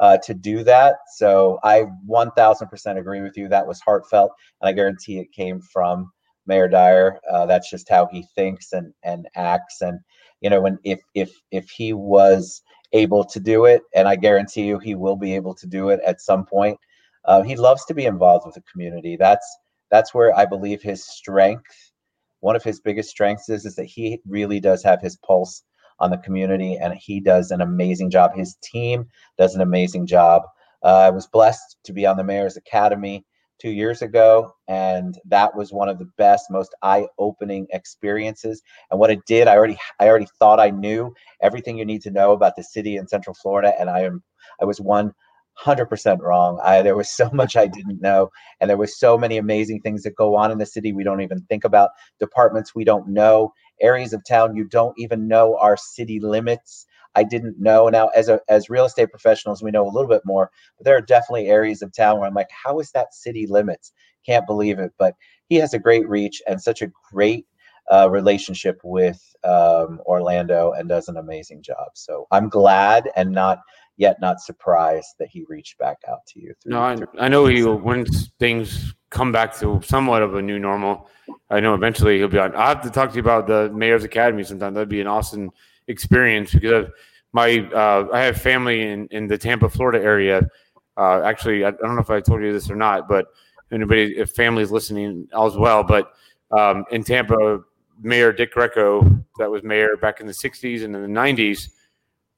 uh, 0.00 0.18
to 0.24 0.34
do 0.34 0.64
that. 0.64 0.96
So 1.16 1.58
I 1.62 1.84
1000% 2.06 2.98
agree 2.98 3.20
with 3.22 3.36
you. 3.36 3.48
That 3.48 3.66
was 3.66 3.80
heartfelt, 3.80 4.32
and 4.60 4.68
I 4.68 4.72
guarantee 4.72 5.18
it 5.18 5.32
came 5.32 5.60
from 5.72 6.10
Mayor 6.46 6.68
Dyer. 6.68 7.20
Uh, 7.30 7.46
that's 7.46 7.70
just 7.70 7.88
how 7.88 8.06
he 8.10 8.24
thinks 8.34 8.72
and 8.72 8.92
and 9.04 9.28
acts. 9.36 9.80
And 9.82 10.00
you 10.40 10.50
know, 10.50 10.60
when 10.60 10.78
if 10.84 11.00
if 11.14 11.30
if 11.52 11.70
he 11.70 11.92
was 11.92 12.62
able 12.92 13.24
to 13.24 13.40
do 13.40 13.64
it, 13.66 13.82
and 13.94 14.08
I 14.08 14.16
guarantee 14.16 14.64
you 14.64 14.78
he 14.78 14.94
will 14.94 15.16
be 15.16 15.34
able 15.34 15.54
to 15.54 15.66
do 15.66 15.90
it 15.90 16.00
at 16.04 16.20
some 16.20 16.44
point. 16.46 16.78
Uh, 17.24 17.42
he 17.42 17.56
loves 17.56 17.84
to 17.86 17.94
be 17.94 18.06
involved 18.06 18.46
with 18.46 18.54
the 18.54 18.62
community. 18.70 19.16
That's 19.16 19.46
that's 19.90 20.14
where 20.14 20.36
I 20.36 20.44
believe 20.44 20.82
his 20.82 21.06
strength. 21.06 21.92
One 22.40 22.56
of 22.56 22.64
his 22.64 22.80
biggest 22.80 23.10
strengths 23.10 23.48
is 23.48 23.64
is 23.64 23.76
that 23.76 23.84
he 23.86 24.20
really 24.26 24.60
does 24.60 24.82
have 24.82 25.00
his 25.00 25.16
pulse 25.16 25.62
on 26.00 26.10
the 26.10 26.18
community, 26.18 26.76
and 26.76 26.94
he 26.94 27.20
does 27.20 27.50
an 27.50 27.60
amazing 27.60 28.10
job. 28.10 28.34
His 28.34 28.56
team 28.62 29.06
does 29.38 29.54
an 29.54 29.60
amazing 29.60 30.06
job. 30.06 30.42
Uh, 30.82 30.98
I 30.98 31.10
was 31.10 31.26
blessed 31.26 31.78
to 31.84 31.92
be 31.92 32.04
on 32.04 32.16
the 32.16 32.24
Mayor's 32.24 32.56
Academy 32.56 33.24
two 33.60 33.70
years 33.70 34.02
ago, 34.02 34.52
and 34.68 35.16
that 35.26 35.56
was 35.56 35.72
one 35.72 35.88
of 35.88 35.98
the 35.98 36.10
best, 36.18 36.50
most 36.50 36.74
eye-opening 36.82 37.66
experiences. 37.70 38.60
And 38.90 38.98
what 38.98 39.10
it 39.10 39.20
did, 39.26 39.46
I 39.46 39.54
already, 39.54 39.78
I 40.00 40.08
already 40.08 40.26
thought 40.38 40.58
I 40.58 40.70
knew 40.70 41.14
everything 41.40 41.78
you 41.78 41.84
need 41.84 42.02
to 42.02 42.10
know 42.10 42.32
about 42.32 42.56
the 42.56 42.64
city 42.64 42.96
in 42.96 43.06
Central 43.06 43.34
Florida, 43.34 43.72
and 43.78 43.88
I 43.88 44.00
am, 44.00 44.22
I 44.60 44.64
was 44.64 44.80
one 44.80 45.14
100% 45.62 46.20
wrong. 46.20 46.60
I, 46.62 46.82
there 46.82 46.96
was 46.96 47.10
so 47.10 47.30
much 47.32 47.56
I 47.56 47.66
didn't 47.66 48.00
know, 48.00 48.30
and 48.60 48.68
there 48.68 48.76
was 48.76 48.98
so 48.98 49.16
many 49.18 49.38
amazing 49.38 49.80
things 49.80 50.02
that 50.02 50.16
go 50.16 50.36
on 50.36 50.50
in 50.50 50.58
the 50.58 50.66
city 50.66 50.92
we 50.92 51.04
don't 51.04 51.20
even 51.20 51.40
think 51.42 51.64
about. 51.64 51.90
Departments 52.18 52.74
we 52.74 52.84
don't 52.84 53.08
know, 53.08 53.52
areas 53.80 54.12
of 54.12 54.22
town 54.26 54.56
you 54.56 54.64
don't 54.64 54.94
even 54.98 55.28
know 55.28 55.56
our 55.58 55.76
city 55.76 56.20
limits. 56.20 56.86
I 57.16 57.22
didn't 57.22 57.60
know. 57.60 57.88
Now, 57.88 58.08
as 58.08 58.28
a, 58.28 58.40
as 58.48 58.68
real 58.68 58.84
estate 58.84 59.10
professionals, 59.10 59.62
we 59.62 59.70
know 59.70 59.86
a 59.86 59.90
little 59.90 60.08
bit 60.08 60.22
more, 60.24 60.50
but 60.76 60.84
there 60.84 60.96
are 60.96 61.00
definitely 61.00 61.46
areas 61.46 61.80
of 61.80 61.92
town 61.92 62.18
where 62.18 62.26
I'm 62.26 62.34
like, 62.34 62.50
how 62.50 62.80
is 62.80 62.90
that 62.90 63.14
city 63.14 63.46
limits? 63.46 63.92
Can't 64.26 64.46
believe 64.46 64.78
it. 64.80 64.92
But 64.98 65.14
he 65.48 65.56
has 65.56 65.74
a 65.74 65.78
great 65.78 66.08
reach 66.08 66.42
and 66.48 66.60
such 66.60 66.82
a 66.82 66.90
great 67.12 67.46
uh, 67.92 68.08
relationship 68.10 68.80
with 68.82 69.22
um, 69.44 70.00
Orlando 70.06 70.72
and 70.72 70.88
does 70.88 71.08
an 71.08 71.16
amazing 71.16 71.62
job. 71.62 71.88
So 71.94 72.26
I'm 72.32 72.48
glad 72.48 73.10
and 73.14 73.30
not 73.32 73.58
yet 73.96 74.20
not 74.20 74.40
surprised 74.40 75.14
that 75.18 75.28
he 75.28 75.44
reached 75.48 75.78
back 75.78 75.98
out 76.08 76.26
to 76.26 76.40
you. 76.40 76.54
Through, 76.62 76.72
no, 76.72 76.80
I, 76.80 76.96
I 77.18 77.28
know 77.28 77.46
he 77.46 77.62
once 77.64 78.30
things 78.38 78.94
come 79.10 79.30
back 79.32 79.56
to 79.58 79.80
somewhat 79.84 80.22
of 80.22 80.34
a 80.34 80.42
new 80.42 80.58
normal. 80.58 81.08
I 81.50 81.60
know 81.60 81.74
eventually 81.74 82.18
he'll 82.18 82.28
be 82.28 82.38
on. 82.38 82.54
I 82.54 82.68
have 82.68 82.82
to 82.82 82.90
talk 82.90 83.10
to 83.10 83.16
you 83.16 83.22
about 83.22 83.46
the 83.46 83.70
Mayor's 83.70 84.04
Academy 84.04 84.42
sometime. 84.42 84.74
That'd 84.74 84.88
be 84.88 85.00
an 85.00 85.06
awesome 85.06 85.50
experience 85.86 86.52
because 86.52 86.88
my 87.32 87.58
uh, 87.74 88.08
I 88.12 88.22
have 88.22 88.40
family 88.40 88.82
in 88.82 89.06
in 89.08 89.26
the 89.26 89.38
Tampa, 89.38 89.68
Florida 89.68 90.02
area. 90.02 90.48
Uh, 90.96 91.22
actually, 91.22 91.64
I, 91.64 91.68
I, 91.68 91.72
don't 91.72 91.96
know 91.96 92.00
if 92.00 92.10
I 92.10 92.20
told 92.20 92.42
you 92.42 92.52
this 92.52 92.70
or 92.70 92.76
not, 92.76 93.08
but 93.08 93.26
anybody, 93.72 94.16
if 94.16 94.30
families 94.30 94.70
listening 94.70 95.26
as 95.36 95.56
well, 95.56 95.82
but 95.82 96.12
um, 96.56 96.84
in 96.92 97.02
Tampa, 97.02 97.60
Mayor 98.00 98.32
Dick 98.32 98.52
Greco, 98.52 99.02
that 99.38 99.50
was 99.50 99.64
mayor 99.64 99.96
back 99.96 100.20
in 100.20 100.26
the 100.26 100.32
'60s 100.32 100.84
and 100.84 100.94
in 100.94 101.02
the 101.02 101.20
'90s. 101.20 101.70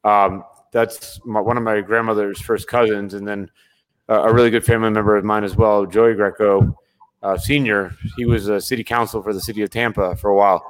Um, 0.04 0.44
that's 0.72 1.20
my, 1.24 1.40
one 1.40 1.56
of 1.56 1.62
my 1.62 1.80
grandmother's 1.80 2.40
first 2.40 2.68
cousins, 2.68 3.14
and 3.14 3.26
then 3.26 3.50
uh, 4.08 4.22
a 4.22 4.32
really 4.32 4.50
good 4.50 4.64
family 4.64 4.90
member 4.90 5.16
of 5.16 5.24
mine 5.24 5.44
as 5.44 5.56
well, 5.56 5.86
Joey 5.86 6.14
Greco, 6.14 6.76
uh, 7.22 7.36
senior. 7.36 7.94
He 8.16 8.24
was 8.24 8.48
a 8.48 8.60
city 8.60 8.84
council 8.84 9.22
for 9.22 9.32
the 9.32 9.40
city 9.40 9.62
of 9.62 9.70
Tampa 9.70 10.16
for 10.16 10.30
a 10.30 10.36
while. 10.36 10.62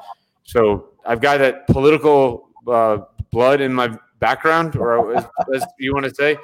So 0.44 0.90
I've 1.04 1.20
got 1.20 1.38
that 1.38 1.66
political 1.66 2.48
uh, 2.66 2.98
blood 3.30 3.60
in 3.60 3.74
my 3.74 3.96
background, 4.18 4.76
or 4.76 5.14
as, 5.14 5.24
as 5.54 5.64
you 5.78 5.92
want 5.92 6.06
to 6.06 6.14
say. 6.14 6.36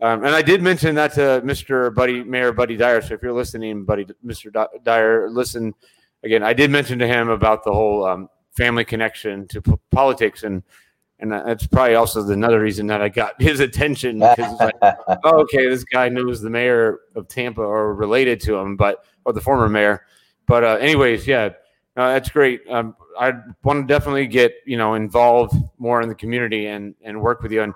Um, 0.00 0.24
and 0.24 0.34
I 0.34 0.42
did 0.42 0.62
mention 0.62 0.94
that 0.94 1.12
to 1.14 1.42
Mr. 1.44 1.92
Buddy 1.92 2.22
Mayor 2.22 2.52
Buddy 2.52 2.76
Dyer. 2.76 3.02
So 3.02 3.14
if 3.14 3.22
you're 3.22 3.32
listening, 3.32 3.84
Buddy 3.84 4.06
Mr. 4.24 4.66
Dyer, 4.84 5.28
listen 5.28 5.74
again. 6.22 6.42
I 6.42 6.52
did 6.52 6.70
mention 6.70 6.98
to 7.00 7.06
him 7.06 7.28
about 7.28 7.64
the 7.64 7.72
whole 7.72 8.06
um, 8.06 8.28
family 8.56 8.84
connection 8.84 9.48
to 9.48 9.60
p- 9.60 9.72
politics, 9.90 10.44
and 10.44 10.62
and 11.20 11.32
that's 11.32 11.66
probably 11.66 11.94
also 11.94 12.28
another 12.28 12.60
reason 12.60 12.86
that 12.88 13.02
I 13.02 13.08
got 13.08 13.34
his 13.40 13.60
attention 13.60 14.18
because 14.18 14.52
it's 14.52 14.60
like, 14.60 14.76
oh, 15.24 15.40
okay, 15.40 15.68
this 15.68 15.84
guy 15.84 16.08
knows 16.08 16.40
the 16.40 16.50
mayor 16.50 17.00
of 17.14 17.28
Tampa 17.28 17.62
or 17.62 17.94
related 17.94 18.40
to 18.42 18.56
him, 18.56 18.76
but 18.76 19.04
or 19.24 19.32
the 19.32 19.40
former 19.40 19.68
mayor. 19.68 20.04
But 20.46 20.64
uh, 20.64 20.76
anyways, 20.80 21.26
yeah, 21.26 21.50
uh, 21.96 22.12
that's 22.12 22.28
great. 22.30 22.62
Um, 22.70 22.96
I 23.18 23.32
want 23.64 23.86
to 23.86 23.92
definitely 23.92 24.26
get 24.26 24.54
you 24.64 24.76
know 24.76 24.94
involved 24.94 25.54
more 25.78 26.00
in 26.00 26.08
the 26.08 26.14
community 26.14 26.66
and 26.66 26.94
and 27.02 27.20
work 27.20 27.42
with 27.42 27.52
you 27.52 27.62
and 27.62 27.74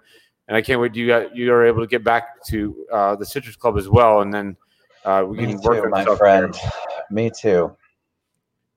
and 0.48 0.56
I 0.56 0.62
can't 0.62 0.80
wait 0.80 0.94
you 0.94 1.06
got 1.06 1.34
you 1.34 1.52
are 1.52 1.66
able 1.66 1.80
to 1.80 1.86
get 1.86 2.04
back 2.04 2.44
to 2.48 2.86
uh, 2.92 3.16
the 3.16 3.26
Citrus 3.26 3.56
Club 3.56 3.78
as 3.78 3.88
well, 3.88 4.20
and 4.20 4.32
then 4.32 4.56
uh, 5.04 5.24
we 5.26 5.38
Me 5.38 5.46
can 5.46 5.60
work 5.62 5.78
too, 5.78 5.84
on 5.84 5.90
my 5.90 6.16
friend. 6.16 6.54
Me 7.10 7.30
too. 7.30 7.76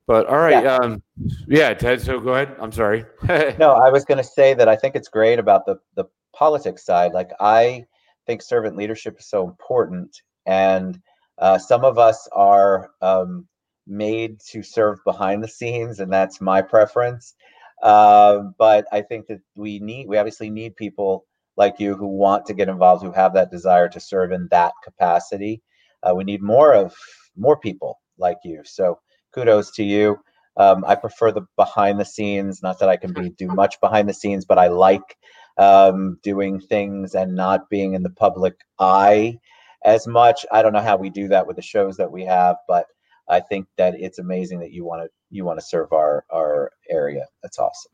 But 0.08 0.28
all 0.28 0.38
right, 0.38 0.64
yeah. 0.64 0.76
Um, 0.76 1.02
yeah, 1.48 1.74
Ted. 1.74 2.00
So 2.02 2.20
go 2.20 2.34
ahead. 2.34 2.56
I'm 2.60 2.72
sorry. 2.72 3.06
no, 3.58 3.72
I 3.72 3.90
was 3.90 4.06
going 4.06 4.20
to 4.20 4.24
say 4.24 4.54
that 4.54 4.70
I 4.70 4.76
think 4.76 4.96
it's 4.96 5.08
great 5.08 5.40
about 5.40 5.66
the 5.66 5.80
the 5.96 6.06
politics 6.34 6.86
side. 6.86 7.14
Like 7.14 7.32
I 7.40 7.86
think 8.28 8.42
servant 8.42 8.76
leadership 8.76 9.18
is 9.20 9.28
so 9.28 9.48
important, 9.48 10.16
and 10.46 11.00
uh, 11.40 11.58
some 11.58 11.84
of 11.84 11.98
us 11.98 12.30
are 12.34 12.92
um, 13.02 13.48
made 13.88 14.40
to 14.52 14.62
serve 14.62 15.00
behind 15.06 15.44
the 15.44 15.48
scenes, 15.48 16.00
and 16.00 16.14
that's 16.14 16.40
my 16.40 16.62
preference. 16.62 17.34
Uh, 17.82 18.40
but 18.58 18.86
I 18.92 19.02
think 19.02 19.28
that 19.28 19.42
we 19.56 19.80
need 19.80 20.08
we 20.08 20.18
obviously 20.18 20.52
need 20.52 20.76
people 20.76 21.26
like 21.58 21.80
you 21.80 21.96
who 21.96 22.08
want 22.08 22.46
to 22.46 22.54
get 22.54 22.70
involved, 22.70 23.04
who 23.04 23.12
have 23.12 23.34
that 23.34 23.52
desire 23.52 23.90
to 23.90 24.00
serve 24.00 24.32
in 24.32 24.48
that 24.52 24.74
capacity. 24.84 25.64
Uh, 26.04 26.14
we 26.14 26.24
need 26.24 26.44
more 26.44 26.74
of 26.74 26.94
more 27.36 27.58
people 27.58 28.00
like 28.18 28.38
you. 28.44 28.62
So 28.64 29.00
kudos 29.36 29.72
to 29.72 29.84
you. 29.84 30.18
Um, 30.58 30.86
I 30.88 30.96
prefer 30.96 31.32
the 31.32 31.42
behind 31.58 32.00
the 32.00 32.06
scenes. 32.06 32.64
Not 32.64 32.80
that 32.80 32.90
I 32.90 32.96
can 32.96 33.14
be 33.14 33.30
do 33.38 33.48
much 33.48 33.80
behind 33.82 34.08
the 34.08 34.14
scenes, 34.14 34.46
but 34.46 34.58
I 34.58 34.68
like 34.68 35.18
um, 35.58 36.18
doing 36.24 36.60
things 36.60 37.14
and 37.14 37.36
not 37.36 37.70
being 37.70 37.94
in 37.94 38.04
the 38.04 38.10
public 38.10 38.56
eye 38.80 39.38
as 39.84 40.08
much. 40.08 40.46
I 40.52 40.62
don't 40.62 40.74
know 40.74 40.82
how 40.82 40.98
we 40.98 41.10
do 41.10 41.28
that 41.28 41.46
with 41.46 41.58
the 41.58 41.62
shows 41.62 41.98
that 41.98 42.12
we 42.12 42.24
have, 42.24 42.56
but 42.68 42.86
I 43.28 43.40
think 43.42 43.68
that 43.78 43.96
it's 44.00 44.20
amazing 44.20 44.60
that 44.60 44.72
you 44.72 44.86
want 44.86 45.04
to 45.04 45.10
you 45.30 45.44
want 45.44 45.60
to 45.60 45.66
serve 45.66 45.92
our 45.92 46.26
our 46.32 46.72
area. 46.90 47.26
That's 47.44 47.60
awesome. 47.60 47.92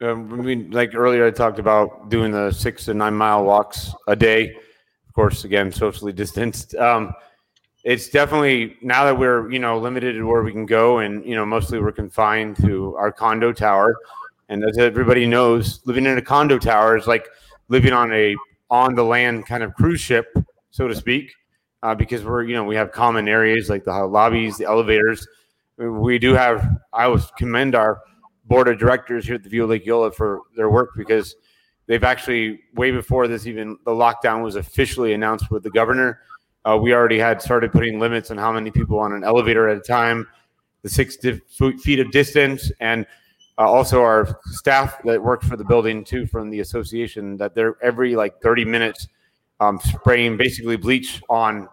Um, 0.00 0.32
I 0.32 0.42
mean, 0.42 0.70
like 0.70 0.94
earlier, 0.94 1.26
I 1.26 1.30
talked 1.30 1.58
about 1.58 2.08
doing 2.08 2.32
the 2.32 2.50
six 2.50 2.86
to 2.86 2.94
nine 2.94 3.14
mile 3.14 3.44
walks 3.44 3.92
a 4.08 4.16
day. 4.16 4.56
Of 5.06 5.14
course, 5.14 5.44
again, 5.44 5.70
socially 5.72 6.12
distanced. 6.12 6.74
Um, 6.82 7.12
it's 7.84 8.08
definitely 8.08 8.76
now 8.80 9.04
that 9.04 9.18
we're 9.18 9.50
you 9.50 9.58
know 9.58 9.78
limited 9.78 10.14
to 10.14 10.24
where 10.24 10.42
we 10.42 10.52
can 10.52 10.66
go, 10.66 10.98
and 10.98 11.24
you 11.24 11.34
know 11.34 11.44
mostly 11.44 11.80
we're 11.80 11.92
confined 11.92 12.56
to 12.58 12.94
our 12.96 13.10
condo 13.10 13.52
tower. 13.52 13.96
And 14.48 14.64
as 14.64 14.78
everybody 14.78 15.26
knows, 15.26 15.80
living 15.84 16.06
in 16.06 16.18
a 16.18 16.22
condo 16.22 16.58
tower 16.58 16.96
is 16.96 17.06
like 17.06 17.28
living 17.68 17.92
on 17.92 18.12
a 18.12 18.36
on 18.70 18.94
the 18.94 19.04
land 19.04 19.46
kind 19.46 19.62
of 19.62 19.74
cruise 19.74 20.00
ship, 20.00 20.36
so 20.70 20.86
to 20.88 20.94
speak, 20.94 21.32
uh, 21.82 21.94
because 21.94 22.24
we're 22.24 22.44
you 22.44 22.54
know 22.54 22.64
we 22.64 22.76
have 22.76 22.92
common 22.92 23.28
areas 23.28 23.68
like 23.68 23.84
the 23.84 23.92
lobbies, 24.06 24.56
the 24.58 24.64
elevators. 24.64 25.26
We 25.76 26.18
do 26.18 26.34
have. 26.34 26.66
I 26.92 27.08
would 27.08 27.22
commend 27.36 27.74
our 27.74 28.00
board 28.44 28.68
of 28.68 28.78
directors 28.78 29.26
here 29.26 29.36
at 29.36 29.42
the 29.42 29.48
View 29.48 29.64
of 29.64 29.70
Lake 29.70 29.86
Eola 29.86 30.12
for 30.12 30.42
their 30.56 30.70
work 30.70 30.90
because 30.96 31.34
they've 31.86 32.04
actually 32.04 32.60
way 32.74 32.90
before 32.90 33.26
this 33.26 33.46
even 33.46 33.78
the 33.84 33.90
lockdown 33.90 34.42
was 34.42 34.56
officially 34.56 35.14
announced 35.14 35.50
with 35.50 35.62
the 35.62 35.70
governor. 35.70 36.20
Uh, 36.64 36.78
we 36.80 36.92
already 36.92 37.18
had 37.18 37.42
started 37.42 37.72
putting 37.72 37.98
limits 37.98 38.30
on 38.30 38.38
how 38.38 38.52
many 38.52 38.70
people 38.70 38.98
on 38.98 39.12
an 39.12 39.24
elevator 39.24 39.68
at 39.68 39.76
a 39.76 39.80
time, 39.80 40.26
the 40.82 40.88
six 40.88 41.16
feet 41.16 42.00
of 42.00 42.10
distance, 42.12 42.70
and 42.80 43.06
uh, 43.58 43.70
also 43.70 44.02
our 44.02 44.38
staff 44.46 45.02
that 45.02 45.22
work 45.22 45.42
for 45.42 45.56
the 45.56 45.64
building 45.64 46.04
too 46.04 46.26
from 46.26 46.50
the 46.50 46.60
association 46.60 47.36
that 47.36 47.54
they're 47.54 47.76
every 47.82 48.16
like 48.16 48.40
30 48.40 48.64
minutes 48.64 49.08
um, 49.60 49.78
spraying 49.84 50.36
basically 50.36 50.76
bleach 50.76 51.22
on 51.28 51.68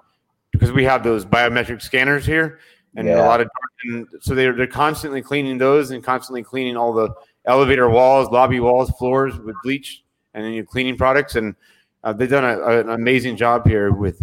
because 0.52 0.71
we 0.71 0.84
have 0.84 1.04
those 1.04 1.25
biometric 1.25 1.82
scanners 1.82 2.25
here 2.25 2.60
and 2.95 3.08
yeah. 3.08 3.23
a 3.23 3.25
lot 3.25 3.41
of 3.41 3.47
and 3.86 4.08
so 4.19 4.36
they're 4.36 4.54
they're 4.54 4.67
constantly 4.67 5.21
cleaning 5.21 5.58
those 5.58 5.91
and 5.91 6.04
constantly 6.04 6.43
cleaning 6.43 6.75
all 6.75 6.91
the 6.91 7.10
elevator 7.45 7.89
walls, 7.89 8.30
lobby 8.30 8.60
walls, 8.60 8.91
floors 8.99 9.39
with 9.39 9.56
bleach 9.63 10.04
and 10.34 10.43
then 10.43 10.54
your 10.54 10.65
cleaning 10.65 10.97
products 10.97 11.36
and 11.36 11.56
uh, 12.04 12.13
they've 12.13 12.30
done 12.30 12.43
a, 12.43 12.60
a, 12.60 12.80
an 12.82 12.89
amazing 12.89 13.36
job 13.36 13.67
here 13.67 13.91
with 13.91 14.21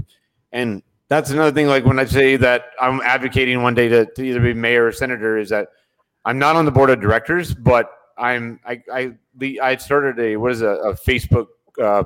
and 0.57 0.83
that's 1.09 1.31
another 1.31 1.53
thing 1.53 1.67
like 1.67 1.85
when 1.85 1.99
I 1.99 2.07
say 2.07 2.37
that 2.37 2.71
I'm 2.81 3.01
advocating 3.03 3.63
one 3.63 3.75
day 3.75 3.89
to, 3.89 4.07
to 4.07 4.23
either 4.23 4.41
be 4.41 4.55
mayor 4.55 4.87
or 4.87 4.93
senator 4.93 5.37
is 5.37 5.51
that 5.51 5.69
I'm 6.25 6.39
not 6.39 6.57
on 6.57 6.65
the 6.65 6.73
board 6.73 6.91
of 6.91 7.01
directors, 7.01 7.55
but 7.55 7.93
I'm 8.17 8.59
I 8.65 8.83
I 8.93 9.13
I 9.63 9.77
started 9.77 10.19
a 10.19 10.37
what 10.37 10.53
is 10.53 10.63
a, 10.63 10.69
a 10.69 10.95
Facebook 10.95 11.47
uh, 11.81 12.05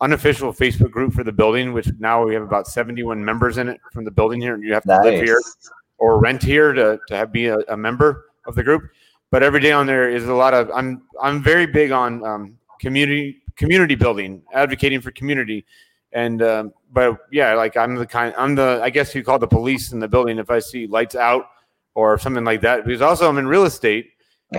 unofficial 0.00 0.52
Facebook 0.52 0.92
group 0.92 1.12
for 1.12 1.24
the 1.24 1.32
building, 1.32 1.72
which 1.72 1.88
now 1.98 2.24
we 2.24 2.32
have 2.32 2.44
about 2.44 2.68
71 2.68 3.22
members 3.22 3.58
in 3.58 3.68
it 3.68 3.80
from 3.92 4.04
the 4.04 4.10
building 4.10 4.40
here, 4.40 4.54
and 4.54 4.62
you 4.62 4.72
have 4.72 4.84
to 4.84 4.88
nice. 4.88 5.04
live 5.04 5.24
here 5.24 5.42
or 5.98 6.18
rent 6.18 6.42
here 6.42 6.72
to, 6.72 6.98
to 7.08 7.16
have, 7.16 7.32
be 7.32 7.46
a, 7.46 7.58
a, 7.68 7.76
member 7.76 8.26
of 8.46 8.54
the 8.54 8.62
group. 8.62 8.84
But 9.30 9.42
every 9.42 9.60
day 9.60 9.72
on 9.72 9.86
there 9.86 10.08
is 10.08 10.26
a 10.26 10.32
lot 10.34 10.54
of 10.54 10.70
I'm 10.72 11.02
I'm 11.20 11.42
very 11.42 11.66
big 11.66 11.90
on 11.90 12.24
um, 12.24 12.58
community 12.78 13.42
community 13.56 13.96
building, 13.96 14.42
advocating 14.54 15.00
for 15.00 15.10
community, 15.10 15.66
and 16.12 16.40
um, 16.40 16.72
but 16.92 17.18
yeah, 17.30 17.54
like 17.54 17.76
I'm 17.76 17.94
the 17.94 18.06
kind 18.06 18.34
I'm 18.36 18.54
the 18.54 18.80
I 18.82 18.90
guess 18.90 19.14
you 19.14 19.22
call 19.22 19.38
the 19.38 19.46
police 19.46 19.92
in 19.92 20.00
the 20.00 20.08
building 20.08 20.38
if 20.38 20.50
I 20.50 20.58
see 20.58 20.86
lights 20.86 21.14
out 21.14 21.46
or 21.94 22.18
something 22.18 22.44
like 22.44 22.60
that. 22.62 22.84
Because 22.84 23.02
also 23.02 23.28
I'm 23.28 23.38
in 23.38 23.46
real 23.46 23.64
estate. 23.64 24.10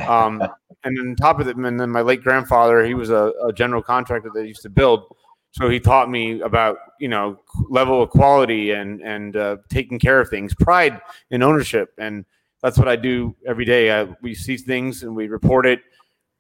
Um, 0.07 0.41
and 0.85 0.97
on 0.99 1.17
top 1.17 1.41
of 1.41 1.49
it, 1.49 1.57
and 1.57 1.77
then 1.77 1.89
my 1.89 1.99
late 1.99 2.23
grandfather, 2.23 2.85
he 2.85 2.93
was 2.93 3.09
a, 3.09 3.33
a 3.43 3.51
general 3.51 3.81
contractor 3.81 4.31
that 4.33 4.47
used 4.47 4.61
to 4.61 4.69
build 4.69 5.03
so 5.51 5.69
he 5.69 5.79
taught 5.79 6.09
me 6.09 6.39
about 6.41 6.77
you 6.99 7.09
know 7.09 7.39
level 7.69 8.01
of 8.01 8.09
quality 8.09 8.71
and 8.71 9.01
and 9.01 9.35
uh, 9.35 9.57
taking 9.69 9.99
care 9.99 10.19
of 10.19 10.29
things, 10.29 10.55
pride 10.55 10.99
in 11.29 11.43
ownership, 11.43 11.93
and 11.97 12.25
that's 12.61 12.77
what 12.77 12.87
I 12.87 12.95
do 12.95 13.35
every 13.45 13.65
day. 13.65 13.91
I, 13.91 14.07
we 14.21 14.33
see 14.33 14.55
things 14.57 15.03
and 15.03 15.15
we 15.15 15.27
report 15.27 15.65
it, 15.65 15.81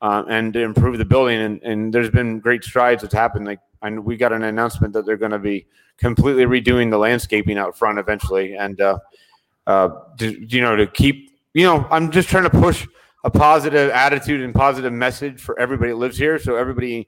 uh, 0.01 0.23
and 0.29 0.55
improve 0.55 0.97
the 0.97 1.05
building. 1.05 1.39
And, 1.39 1.63
and 1.63 1.93
there's 1.93 2.09
been 2.09 2.39
great 2.39 2.63
strides 2.63 3.01
that's 3.01 3.13
happened. 3.13 3.45
Like 3.45 3.59
and 3.81 4.05
we 4.05 4.17
got 4.17 4.33
an 4.33 4.43
announcement 4.43 4.93
that 4.93 5.05
they're 5.05 5.17
going 5.17 5.31
to 5.31 5.39
be 5.39 5.65
completely 5.97 6.45
redoing 6.45 6.89
the 6.89 6.97
landscaping 6.97 7.57
out 7.57 7.77
front 7.77 7.99
eventually, 7.99 8.55
and 8.55 8.79
uh, 8.81 8.99
uh, 9.67 9.89
to, 10.17 10.45
you 10.47 10.61
know 10.61 10.75
to 10.75 10.87
keep 10.87 11.31
you 11.53 11.65
know 11.65 11.87
I'm 11.89 12.11
just 12.11 12.29
trying 12.29 12.43
to 12.43 12.49
push 12.49 12.87
a 13.23 13.29
positive 13.29 13.89
attitude 13.91 14.41
and 14.41 14.53
positive 14.53 14.93
message 14.93 15.39
for 15.39 15.59
everybody 15.59 15.91
that 15.91 15.97
lives 15.97 16.17
here, 16.17 16.39
so 16.39 16.55
everybody 16.55 17.07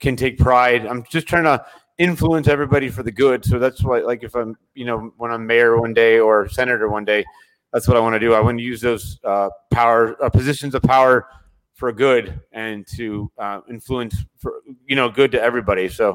can 0.00 0.16
take 0.16 0.38
pride. 0.38 0.86
I'm 0.86 1.04
just 1.10 1.26
trying 1.26 1.44
to 1.44 1.64
influence 1.98 2.48
everybody 2.48 2.88
for 2.88 3.02
the 3.02 3.12
good. 3.12 3.44
So 3.44 3.58
that's 3.58 3.82
why, 3.82 4.00
like, 4.00 4.24
if 4.24 4.34
I'm, 4.34 4.56
you 4.74 4.84
know, 4.84 5.12
when 5.16 5.30
I'm 5.30 5.46
mayor 5.46 5.80
one 5.80 5.94
day 5.94 6.18
or 6.18 6.48
senator 6.48 6.88
one 6.88 7.04
day, 7.04 7.24
that's 7.72 7.86
what 7.86 7.96
I 7.96 8.00
want 8.00 8.14
to 8.14 8.18
do. 8.18 8.34
I 8.34 8.40
want 8.40 8.58
to 8.58 8.64
use 8.64 8.80
those 8.80 9.20
uh, 9.24 9.48
power 9.70 10.22
uh, 10.22 10.28
positions 10.28 10.74
of 10.74 10.82
power 10.82 11.28
for 11.74 11.92
good 11.92 12.40
and 12.52 12.86
to 12.96 13.30
uh, 13.38 13.60
influence 13.68 14.24
for 14.38 14.62
you 14.86 14.96
know 14.96 15.08
good 15.08 15.32
to 15.32 15.42
everybody. 15.42 15.88
So 15.88 16.14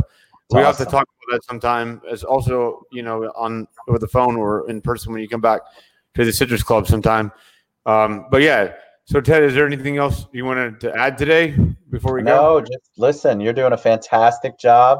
That's 0.49 0.59
we 0.59 0.61
have 0.61 0.77
to 0.77 0.85
talk 0.85 1.07
about 1.07 1.33
that 1.33 1.43
sometime. 1.43 2.01
As 2.09 2.23
also 2.23 2.81
you 2.91 3.03
know 3.03 3.25
on 3.35 3.67
over 3.87 3.99
the 3.99 4.07
phone 4.07 4.35
or 4.35 4.69
in 4.69 4.81
person 4.81 5.11
when 5.11 5.21
you 5.21 5.27
come 5.27 5.41
back 5.41 5.61
to 6.15 6.25
the 6.25 6.33
Citrus 6.33 6.63
Club 6.63 6.87
sometime. 6.87 7.31
Um, 7.85 8.25
but 8.31 8.41
yeah. 8.41 8.73
So 9.05 9.19
Ted, 9.19 9.41
is 9.41 9.55
there 9.55 9.65
anything 9.65 9.97
else 9.97 10.27
you 10.33 10.45
wanted 10.45 10.79
to 10.81 10.95
add 10.95 11.17
today 11.17 11.57
before 11.89 12.13
we 12.13 12.21
go? 12.21 12.25
No, 12.25 12.61
just 12.61 12.91
listen. 12.95 13.39
You're 13.39 13.53
doing 13.53 13.73
a 13.73 13.77
fantastic 13.77 14.59
job. 14.59 14.99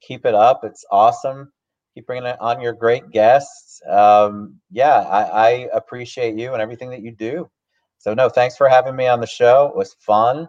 Keep 0.00 0.26
it 0.26 0.34
up. 0.34 0.60
It's 0.62 0.84
awesome. 0.92 1.50
Keep 1.94 2.06
bringing 2.06 2.26
it 2.26 2.36
on 2.40 2.60
your 2.60 2.72
great 2.72 3.10
guests. 3.10 3.82
Um, 3.88 4.60
yeah, 4.70 5.00
I, 5.00 5.22
I 5.22 5.48
appreciate 5.74 6.36
you 6.36 6.52
and 6.52 6.62
everything 6.62 6.90
that 6.90 7.02
you 7.02 7.10
do. 7.10 7.50
So 7.98 8.14
no, 8.14 8.28
thanks 8.28 8.56
for 8.56 8.68
having 8.68 8.96
me 8.96 9.06
on 9.06 9.20
the 9.20 9.26
show. 9.26 9.68
It 9.68 9.76
was 9.76 9.94
fun. 10.00 10.48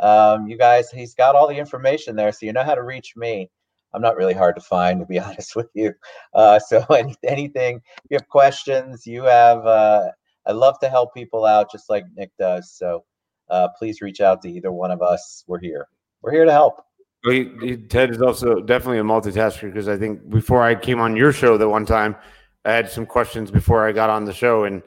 Um, 0.00 0.46
you 0.46 0.56
guys, 0.56 0.90
he's 0.90 1.14
got 1.14 1.34
all 1.34 1.46
the 1.46 1.56
information 1.56 2.16
there, 2.16 2.32
so 2.32 2.46
you 2.46 2.52
know 2.52 2.64
how 2.64 2.74
to 2.74 2.82
reach 2.82 3.14
me. 3.16 3.50
I'm 3.92 4.02
not 4.02 4.16
really 4.16 4.34
hard 4.34 4.54
to 4.56 4.60
find, 4.60 5.00
to 5.00 5.06
be 5.06 5.18
honest 5.20 5.56
with 5.56 5.68
you. 5.74 5.92
Uh, 6.34 6.58
so 6.58 6.84
any, 6.90 7.14
anything, 7.26 7.80
you 8.08 8.16
have 8.16 8.28
questions, 8.28 9.06
you 9.06 9.24
have. 9.24 9.66
Uh, 9.66 10.08
I 10.46 10.52
love 10.52 10.78
to 10.80 10.88
help 10.88 11.14
people 11.14 11.44
out, 11.44 11.70
just 11.70 11.90
like 11.90 12.04
Nick 12.16 12.30
does. 12.38 12.72
So 12.72 13.04
uh, 13.50 13.68
please 13.78 14.00
reach 14.00 14.20
out 14.20 14.42
to 14.42 14.50
either 14.50 14.72
one 14.72 14.90
of 14.90 15.02
us. 15.02 15.44
We're 15.46 15.60
here. 15.60 15.86
We're 16.22 16.32
here 16.32 16.44
to 16.44 16.52
help. 16.52 16.82
He, 17.24 17.50
he, 17.60 17.76
Ted 17.76 18.10
is 18.10 18.22
also 18.22 18.60
definitely 18.60 18.98
a 18.98 19.02
multitasker 19.02 19.62
because 19.62 19.88
I 19.88 19.98
think 19.98 20.30
before 20.30 20.62
I 20.62 20.74
came 20.74 21.00
on 21.00 21.16
your 21.16 21.32
show 21.32 21.58
that 21.58 21.68
one 21.68 21.84
time, 21.84 22.16
I 22.64 22.72
had 22.72 22.90
some 22.90 23.04
questions 23.04 23.50
before 23.50 23.86
I 23.86 23.92
got 23.92 24.08
on 24.10 24.24
the 24.24 24.32
show, 24.32 24.64
and 24.64 24.82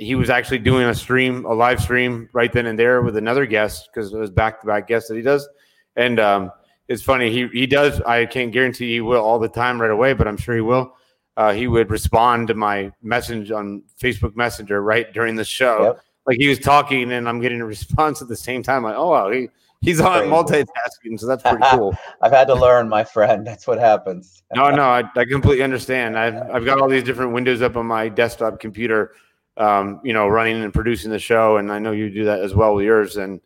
he 0.00 0.14
was 0.14 0.30
actually 0.30 0.58
doing 0.58 0.86
a 0.86 0.94
stream, 0.94 1.44
a 1.44 1.52
live 1.52 1.78
stream 1.78 2.26
right 2.32 2.50
then 2.50 2.64
and 2.64 2.78
there 2.78 3.02
with 3.02 3.18
another 3.18 3.44
guest 3.44 3.90
because 3.92 4.14
it 4.14 4.18
was 4.18 4.30
back 4.30 4.58
to 4.62 4.66
back 4.66 4.88
guests 4.88 5.10
that 5.10 5.14
he 5.16 5.20
does. 5.20 5.46
And 5.94 6.18
um, 6.18 6.50
it's 6.88 7.02
funny, 7.02 7.30
he, 7.30 7.48
he 7.48 7.66
does, 7.66 8.00
I 8.00 8.24
can't 8.24 8.50
guarantee 8.50 8.90
he 8.94 9.02
will 9.02 9.20
all 9.20 9.38
the 9.38 9.48
time 9.48 9.78
right 9.78 9.90
away, 9.90 10.14
but 10.14 10.26
I'm 10.26 10.38
sure 10.38 10.54
he 10.54 10.62
will. 10.62 10.96
Uh, 11.36 11.52
he 11.52 11.66
would 11.66 11.90
respond 11.90 12.48
to 12.48 12.54
my 12.54 12.90
message 13.02 13.50
on 13.50 13.82
Facebook 14.00 14.34
Messenger 14.36 14.82
right 14.82 15.12
during 15.12 15.36
the 15.36 15.44
show. 15.44 15.82
Yep. 15.82 16.00
Like 16.26 16.38
he 16.38 16.48
was 16.48 16.58
talking 16.58 17.12
and 17.12 17.28
I'm 17.28 17.40
getting 17.40 17.60
a 17.60 17.66
response 17.76 18.22
at 18.22 18.28
the 18.28 18.36
same 18.36 18.62
time. 18.62 18.84
Like, 18.84 18.96
oh, 18.96 19.10
wow, 19.10 19.30
he, 19.30 19.48
he's 19.82 20.00
on 20.00 20.24
multitasking. 20.28 21.18
So 21.18 21.26
that's 21.26 21.42
pretty 21.42 21.62
cool. 21.72 21.94
I've 22.22 22.32
had 22.32 22.46
to 22.46 22.54
learn, 22.54 22.88
my 22.88 23.04
friend. 23.04 23.46
That's 23.46 23.66
what 23.66 23.78
happens. 23.78 24.42
No, 24.54 24.70
no, 24.70 24.84
I, 24.84 25.04
I 25.14 25.26
completely 25.26 25.62
understand. 25.62 26.18
I've, 26.18 26.36
I've 26.50 26.64
got 26.64 26.80
all 26.80 26.88
these 26.88 27.04
different 27.04 27.32
windows 27.32 27.60
up 27.60 27.76
on 27.76 27.84
my 27.84 28.08
desktop 28.08 28.60
computer, 28.60 29.12
um, 29.56 30.00
you 30.04 30.12
know, 30.12 30.28
running 30.28 30.62
and 30.62 30.72
producing 30.72 31.10
the 31.10 31.18
show, 31.18 31.58
and 31.58 31.70
I 31.70 31.78
know 31.78 31.92
you 31.92 32.10
do 32.10 32.24
that 32.24 32.40
as 32.40 32.54
well 32.54 32.74
with 32.74 32.84
yours. 32.84 33.16
And 33.16 33.40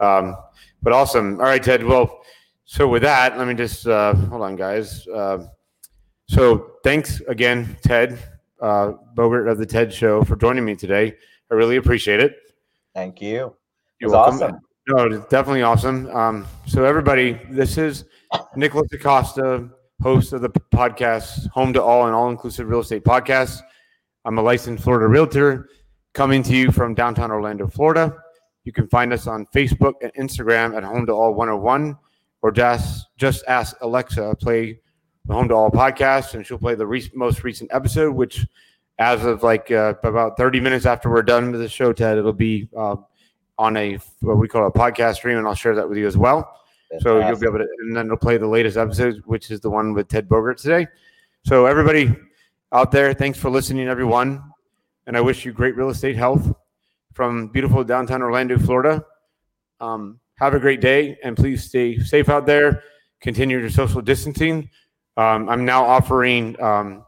um, 0.00 0.36
but 0.82 0.92
awesome. 0.92 1.40
All 1.40 1.46
right, 1.46 1.62
Ted. 1.62 1.84
Well, 1.84 2.22
so 2.64 2.88
with 2.88 3.02
that, 3.02 3.38
let 3.38 3.46
me 3.46 3.54
just 3.54 3.86
uh, 3.86 4.14
hold 4.14 4.42
on, 4.42 4.56
guys. 4.56 5.06
Uh, 5.08 5.46
so 6.28 6.72
thanks 6.82 7.20
again, 7.28 7.76
Ted 7.82 8.18
uh, 8.60 8.92
Bogert 9.14 9.50
of 9.50 9.58
the 9.58 9.66
TED 9.66 9.92
Show, 9.92 10.22
for 10.24 10.36
joining 10.36 10.64
me 10.64 10.74
today. 10.74 11.14
I 11.50 11.54
really 11.54 11.76
appreciate 11.76 12.20
it. 12.20 12.36
Thank 12.94 13.20
you. 13.20 13.54
You're 14.00 14.10
was 14.10 14.12
welcome. 14.12 14.42
awesome. 14.42 14.60
No, 14.88 15.04
it's 15.04 15.28
definitely 15.28 15.62
awesome. 15.62 16.08
Um, 16.10 16.46
so 16.66 16.84
everybody, 16.84 17.40
this 17.50 17.76
is 17.76 18.04
Nicholas 18.54 18.92
Acosta, 18.92 19.68
host 20.02 20.32
of 20.32 20.42
the 20.42 20.50
podcast 20.50 21.48
Home 21.50 21.72
to 21.72 21.82
All 21.82 22.06
and 22.06 22.14
All 22.14 22.30
Inclusive 22.30 22.68
Real 22.68 22.80
Estate 22.80 23.04
Podcast. 23.04 23.60
I'm 24.26 24.38
a 24.38 24.42
licensed 24.42 24.82
Florida 24.82 25.06
realtor 25.06 25.68
coming 26.12 26.42
to 26.42 26.56
you 26.56 26.72
from 26.72 26.94
downtown 26.94 27.30
Orlando, 27.30 27.68
Florida. 27.68 28.12
You 28.64 28.72
can 28.72 28.88
find 28.88 29.12
us 29.12 29.28
on 29.28 29.46
Facebook 29.54 29.92
and 30.02 30.12
Instagram 30.14 30.76
at 30.76 30.82
Home 30.82 31.06
to 31.06 31.12
All 31.12 31.32
101 31.32 31.96
or 32.42 32.50
just 32.50 33.06
just 33.16 33.44
ask 33.46 33.76
Alexa 33.82 34.16
to 34.16 34.34
play 34.34 34.80
the 35.26 35.32
Home 35.32 35.46
to 35.46 35.54
All 35.54 35.70
podcast 35.70 36.34
and 36.34 36.44
she'll 36.44 36.58
play 36.58 36.74
the 36.74 36.84
re- 36.84 37.08
most 37.14 37.44
recent 37.44 37.72
episode, 37.72 38.16
which 38.16 38.44
as 38.98 39.24
of 39.24 39.44
like 39.44 39.70
uh, 39.70 39.94
about 40.02 40.36
30 40.36 40.58
minutes 40.58 40.86
after 40.86 41.08
we're 41.08 41.22
done 41.22 41.52
with 41.52 41.60
the 41.60 41.68
show, 41.68 41.92
Ted, 41.92 42.18
it'll 42.18 42.32
be 42.32 42.68
uh, 42.76 42.96
on 43.58 43.76
a 43.76 43.94
what 44.22 44.38
we 44.38 44.48
call 44.48 44.66
a 44.66 44.72
podcast 44.72 45.16
stream, 45.16 45.38
and 45.38 45.46
I'll 45.46 45.54
share 45.54 45.76
that 45.76 45.88
with 45.88 45.98
you 45.98 46.06
as 46.08 46.16
well. 46.16 46.52
So 46.98 47.24
you'll 47.28 47.38
be 47.38 47.46
able 47.46 47.58
to, 47.58 47.68
and 47.78 47.96
then 47.96 48.06
it'll 48.06 48.16
play 48.16 48.38
the 48.38 48.48
latest 48.48 48.76
episode, 48.76 49.22
which 49.24 49.52
is 49.52 49.60
the 49.60 49.70
one 49.70 49.92
with 49.92 50.08
Ted 50.08 50.28
Bogert 50.28 50.60
today. 50.60 50.88
So 51.44 51.66
everybody 51.66 52.12
out 52.72 52.90
there, 52.90 53.14
thanks 53.14 53.38
for 53.38 53.48
listening, 53.48 53.86
everyone, 53.88 54.42
and 55.06 55.16
I 55.16 55.20
wish 55.20 55.44
you 55.44 55.52
great 55.52 55.76
real 55.76 55.90
estate 55.90 56.16
health 56.16 56.52
from 57.14 57.48
beautiful 57.48 57.84
downtown 57.84 58.22
Orlando, 58.22 58.58
Florida. 58.58 59.04
Um, 59.78 60.18
have 60.38 60.52
a 60.54 60.58
great 60.58 60.80
day, 60.80 61.16
and 61.22 61.36
please 61.36 61.64
stay 61.64 61.98
safe 61.98 62.28
out 62.28 62.44
there. 62.44 62.82
Continue 63.20 63.58
your 63.58 63.70
social 63.70 64.02
distancing. 64.02 64.68
Um, 65.16 65.48
I'm 65.48 65.64
now 65.64 65.84
offering, 65.84 66.60
um, 66.60 67.04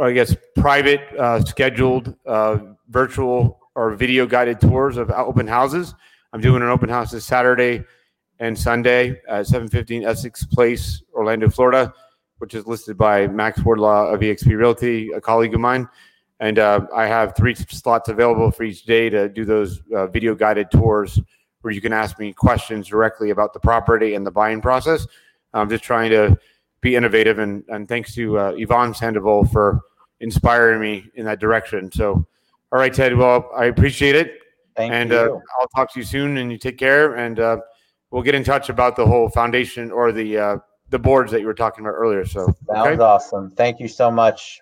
I 0.00 0.12
guess, 0.12 0.36
private, 0.56 1.02
uh, 1.18 1.44
scheduled, 1.44 2.14
uh, 2.24 2.58
virtual 2.88 3.58
or 3.74 3.94
video 3.94 4.24
guided 4.24 4.60
tours 4.60 4.96
of 4.96 5.10
open 5.10 5.46
houses. 5.46 5.94
I'm 6.32 6.40
doing 6.40 6.62
an 6.62 6.68
open 6.68 6.88
house 6.88 7.10
this 7.10 7.24
Saturday 7.24 7.84
and 8.38 8.56
Sunday 8.56 9.20
at 9.28 9.46
715 9.46 10.04
Essex 10.04 10.44
Place, 10.44 11.02
Orlando, 11.12 11.50
Florida, 11.50 11.92
which 12.44 12.52
is 12.52 12.66
listed 12.66 12.98
by 12.98 13.26
Max 13.26 13.64
Wardlaw 13.64 14.08
of 14.08 14.20
EXP 14.20 14.54
Realty, 14.54 15.10
a 15.12 15.20
colleague 15.20 15.54
of 15.54 15.60
mine. 15.60 15.88
And 16.40 16.58
uh, 16.58 16.86
I 16.94 17.06
have 17.06 17.34
three 17.34 17.54
slots 17.54 18.10
available 18.10 18.50
for 18.50 18.64
each 18.64 18.84
day 18.84 19.08
to 19.08 19.30
do 19.30 19.46
those 19.46 19.80
uh, 19.96 20.08
video 20.08 20.34
guided 20.34 20.70
tours 20.70 21.18
where 21.62 21.72
you 21.72 21.80
can 21.80 21.94
ask 21.94 22.18
me 22.18 22.34
questions 22.34 22.86
directly 22.86 23.30
about 23.30 23.54
the 23.54 23.60
property 23.60 24.14
and 24.14 24.26
the 24.26 24.30
buying 24.30 24.60
process. 24.60 25.06
I'm 25.54 25.70
just 25.70 25.84
trying 25.84 26.10
to 26.10 26.38
be 26.82 26.96
innovative, 26.96 27.38
and, 27.38 27.64
and 27.68 27.88
thanks 27.88 28.14
to 28.16 28.38
uh, 28.38 28.52
Yvonne 28.58 28.92
Sandoval 28.92 29.46
for 29.46 29.80
inspiring 30.20 30.82
me 30.82 31.10
in 31.14 31.24
that 31.24 31.40
direction. 31.40 31.90
So, 31.92 32.26
all 32.72 32.78
right, 32.78 32.92
Ted. 32.92 33.16
Well, 33.16 33.50
I 33.56 33.66
appreciate 33.66 34.16
it, 34.16 34.40
Thank 34.76 34.92
and 34.92 35.12
you. 35.12 35.16
uh, 35.16 35.40
I'll 35.58 35.68
talk 35.68 35.90
to 35.94 35.98
you 35.98 36.04
soon. 36.04 36.36
And 36.36 36.52
you 36.52 36.58
take 36.58 36.76
care, 36.76 37.14
and 37.14 37.40
uh, 37.40 37.56
we'll 38.10 38.22
get 38.22 38.34
in 38.34 38.44
touch 38.44 38.68
about 38.68 38.96
the 38.96 39.06
whole 39.06 39.30
foundation 39.30 39.90
or 39.90 40.12
the 40.12 40.36
uh, 40.36 40.56
the 40.90 40.98
boards 40.98 41.32
that 41.32 41.40
you 41.40 41.46
were 41.46 41.54
talking 41.54 41.84
about 41.84 41.94
earlier. 41.94 42.24
So, 42.24 42.54
Sounds 42.70 42.86
okay, 42.88 43.02
awesome. 43.02 43.50
Thank 43.50 43.80
you 43.80 43.88
so 43.88 44.10
much. 44.10 44.60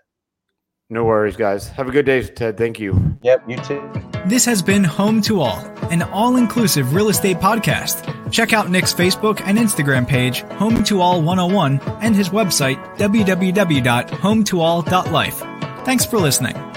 no 0.91 1.05
worries, 1.05 1.37
guys. 1.37 1.69
Have 1.69 1.89
a 1.89 1.91
good 1.91 2.07
day, 2.07 2.23
Ted. 2.23 2.57
Thank 2.57 2.79
you. 2.81 3.19
Yep, 3.23 3.49
you 3.49 3.57
too. 3.59 3.91
This 4.27 4.45
has 4.45 4.63
been 4.63 4.85
Home 4.85 5.21
to 5.23 5.41
All, 5.41 5.59
an 5.91 6.03
all 6.03 6.37
inclusive 6.37 6.95
real 6.95 7.09
estate 7.09 7.39
podcast. 7.39 8.09
Check 8.31 8.53
out 8.53 8.71
Nick's 8.71 8.95
Facebook 8.95 9.41
and 9.45 9.59
Instagram 9.59 10.07
page, 10.07 10.43
Home 10.59 10.85
to 10.85 11.01
All 11.01 11.21
101, 11.23 11.81
and 12.01 12.15
his 12.15 12.29
website, 12.29 12.77
www.hometoall.life. 12.99 15.85
Thanks 15.85 16.07
for 16.07 16.19
listening. 16.19 16.72